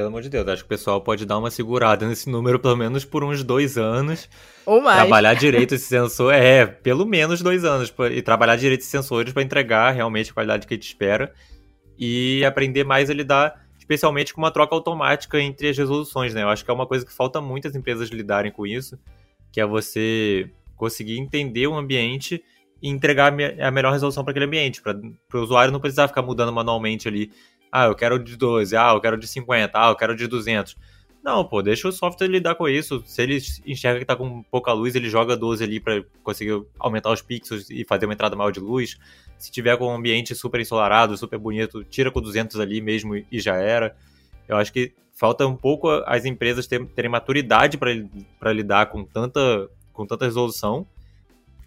[0.00, 2.74] Pelo amor de Deus, acho que o pessoal pode dar uma segurada nesse número pelo
[2.74, 4.30] menos por uns dois anos.
[4.64, 5.00] Ou mais.
[5.00, 6.32] Trabalhar direito esse sensor.
[6.32, 7.92] É, pelo menos dois anos.
[8.10, 11.34] E trabalhar direito esses sensores para entregar realmente a qualidade que a gente espera.
[11.98, 16.44] E aprender mais a lidar, especialmente com uma troca automática entre as resoluções, né?
[16.44, 18.98] Eu acho que é uma coisa que falta muitas empresas lidarem com isso,
[19.52, 22.42] que é você conseguir entender o ambiente
[22.82, 24.96] e entregar a melhor resolução para aquele ambiente, para
[25.34, 27.30] o usuário não precisar ficar mudando manualmente ali
[27.72, 30.76] ah, eu quero de 12, ah, eu quero de 50, ah, eu quero de 200.
[31.22, 33.02] Não, pô, deixa o software lidar com isso.
[33.04, 37.10] Se ele enxerga que tá com pouca luz, ele joga 12 ali para conseguir aumentar
[37.10, 38.98] os pixels e fazer uma entrada maior de luz.
[39.38, 43.38] Se tiver com um ambiente super ensolarado, super bonito, tira com 200 ali mesmo e
[43.38, 43.94] já era.
[44.48, 50.06] Eu acho que falta um pouco as empresas terem maturidade para lidar com tanta, com
[50.06, 50.86] tanta resolução.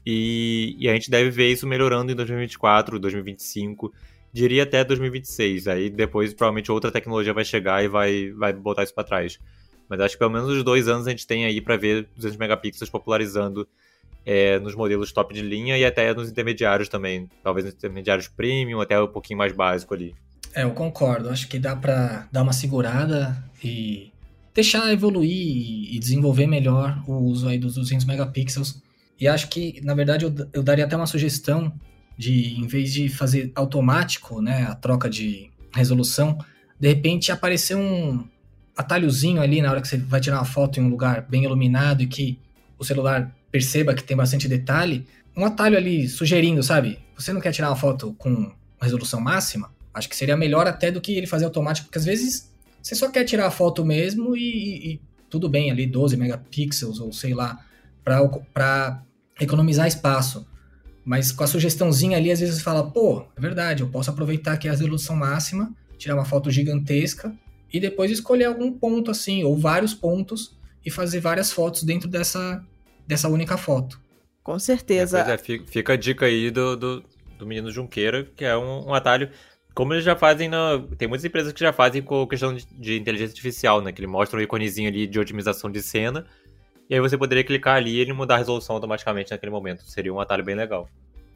[0.06, 3.94] E, e a gente deve ver isso melhorando em 2024, 2025
[4.34, 5.68] diria até 2026.
[5.68, 9.40] Aí depois provavelmente outra tecnologia vai chegar e vai, vai botar isso para trás.
[9.88, 12.38] Mas acho que pelo menos uns dois anos a gente tem aí para ver 200
[12.38, 13.68] megapixels popularizando
[14.26, 17.30] é, nos modelos top de linha e até nos intermediários também.
[17.44, 20.16] Talvez nos intermediários premium, até um pouquinho mais básico ali.
[20.56, 21.30] É, eu concordo.
[21.30, 24.12] Acho que dá para dar uma segurada e
[24.54, 28.82] deixar evoluir e desenvolver melhor o uso aí dos 200 megapixels.
[29.20, 31.72] E acho que, na verdade, eu, eu daria até uma sugestão
[32.18, 36.38] de em vez de fazer automático, né, a troca de resolução,
[36.80, 38.24] de repente aparecer um
[38.76, 42.02] atalhozinho ali na hora que você vai tirar uma foto em um lugar bem iluminado
[42.02, 42.40] e que
[42.78, 45.06] o celular perceba que tem bastante detalhe,
[45.36, 47.00] um atalho ali sugerindo, sabe?
[47.18, 48.52] Você não quer tirar uma foto com
[48.82, 49.72] resolução máxima?
[49.94, 52.52] Acho que seria melhor até do que ele fazer automático, porque às vezes
[52.82, 57.14] você só quer tirar a foto mesmo e, e tudo bem ali 12 megapixels ou
[57.14, 57.64] sei lá,
[58.04, 59.04] para
[59.40, 60.46] economizar espaço.
[61.06, 64.54] Mas com a sugestãozinha ali, às vezes você fala, pô, é verdade, eu posso aproveitar
[64.54, 67.34] aqui a resolução máxima, tirar uma foto gigantesca
[67.72, 72.64] e depois escolher algum ponto assim, ou vários pontos, e fazer várias fotos dentro dessa,
[73.08, 74.02] dessa única foto.
[74.44, 75.20] Com certeza.
[75.22, 77.04] É, é, fica a dica aí do, do,
[77.38, 79.30] do menino Junqueira, que é um, um, atalho.
[79.74, 80.84] Como eles já fazem na.
[80.98, 83.92] Tem muitas empresas que já fazem com questão de, de inteligência artificial, né?
[83.92, 86.26] Que ele mostra um iconezinho ali de otimização de cena
[86.90, 89.84] e aí você poderia clicar ali e ele mudar a resolução automaticamente naquele momento.
[89.84, 90.88] Seria um atalho bem legal.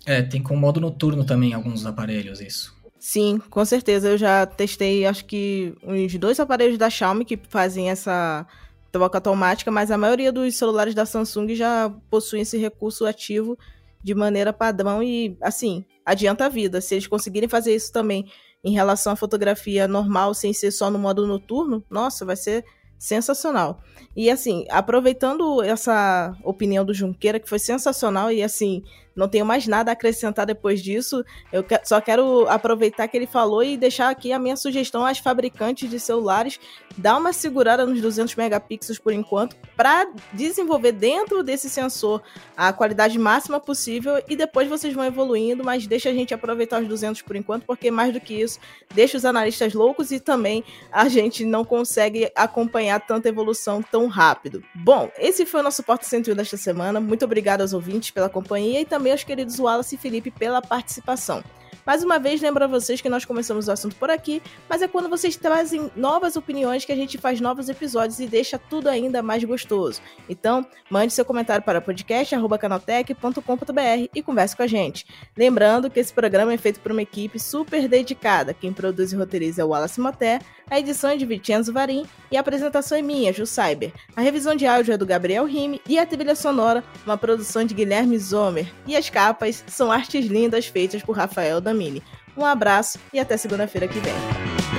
[0.06, 2.76] É, tem com modo noturno também alguns aparelhos isso.
[3.00, 4.10] Sim, com certeza.
[4.10, 8.46] Eu já testei, acho que uns dois aparelhos da Xiaomi que fazem essa
[8.92, 13.58] troca automática, mas a maioria dos celulares da Samsung já possuem esse recurso ativo
[14.04, 16.82] de maneira padrão e, assim, adianta a vida.
[16.82, 18.32] Se eles conseguirem fazer isso também
[18.64, 22.66] em relação à fotografia normal, sem ser só no modo noturno, nossa, vai ser
[22.98, 23.80] sensacional.
[24.16, 28.84] E assim, aproveitando essa opinião do Junqueira, que foi sensacional, e assim,
[29.18, 31.24] não tenho mais nada a acrescentar depois disso.
[31.52, 35.90] Eu só quero aproveitar que ele falou e deixar aqui a minha sugestão às fabricantes
[35.90, 36.60] de celulares
[36.98, 42.22] dar uma segurada nos 200 megapixels por enquanto para desenvolver dentro desse sensor
[42.56, 46.88] a qualidade máxima possível e depois vocês vão evoluindo, mas deixa a gente aproveitar os
[46.88, 48.60] 200 por enquanto, porque mais do que isso,
[48.94, 54.64] deixa os analistas loucos e também a gente não consegue acompanhar tanta evolução tão rápido.
[54.74, 57.00] Bom, esse foi o nosso Porta 101 desta semana.
[57.00, 61.44] Muito obrigado aos ouvintes pela companhia e também aos queridos Wallace e Felipe pela participação.
[61.88, 64.90] Mais uma vez, lembro a vocês que nós começamos o assunto por aqui, mas é
[64.90, 69.24] quando vocês trazem novas opiniões que a gente faz novos episódios e deixa tudo ainda
[69.24, 70.02] mais gostoso.
[70.28, 75.06] Então, mande seu comentário para podcast.canaltech.com.br e converse com a gente.
[75.38, 78.54] Lembrando que esse programa é feito por uma equipe super dedicada.
[78.54, 82.36] Quem produz e roteiriza é o Wallace Moté, a edição é de Vincenzo Varim e
[82.36, 83.94] a apresentação é minha, Ju Cyber.
[84.14, 87.74] A revisão de áudio é do Gabriel Rime e a trilha sonora, uma produção de
[87.74, 88.70] Guilherme Zomer.
[88.86, 92.02] E as capas são artes lindas feitas por Rafael Damini.
[92.36, 94.77] Um abraço e até segunda-feira que vem.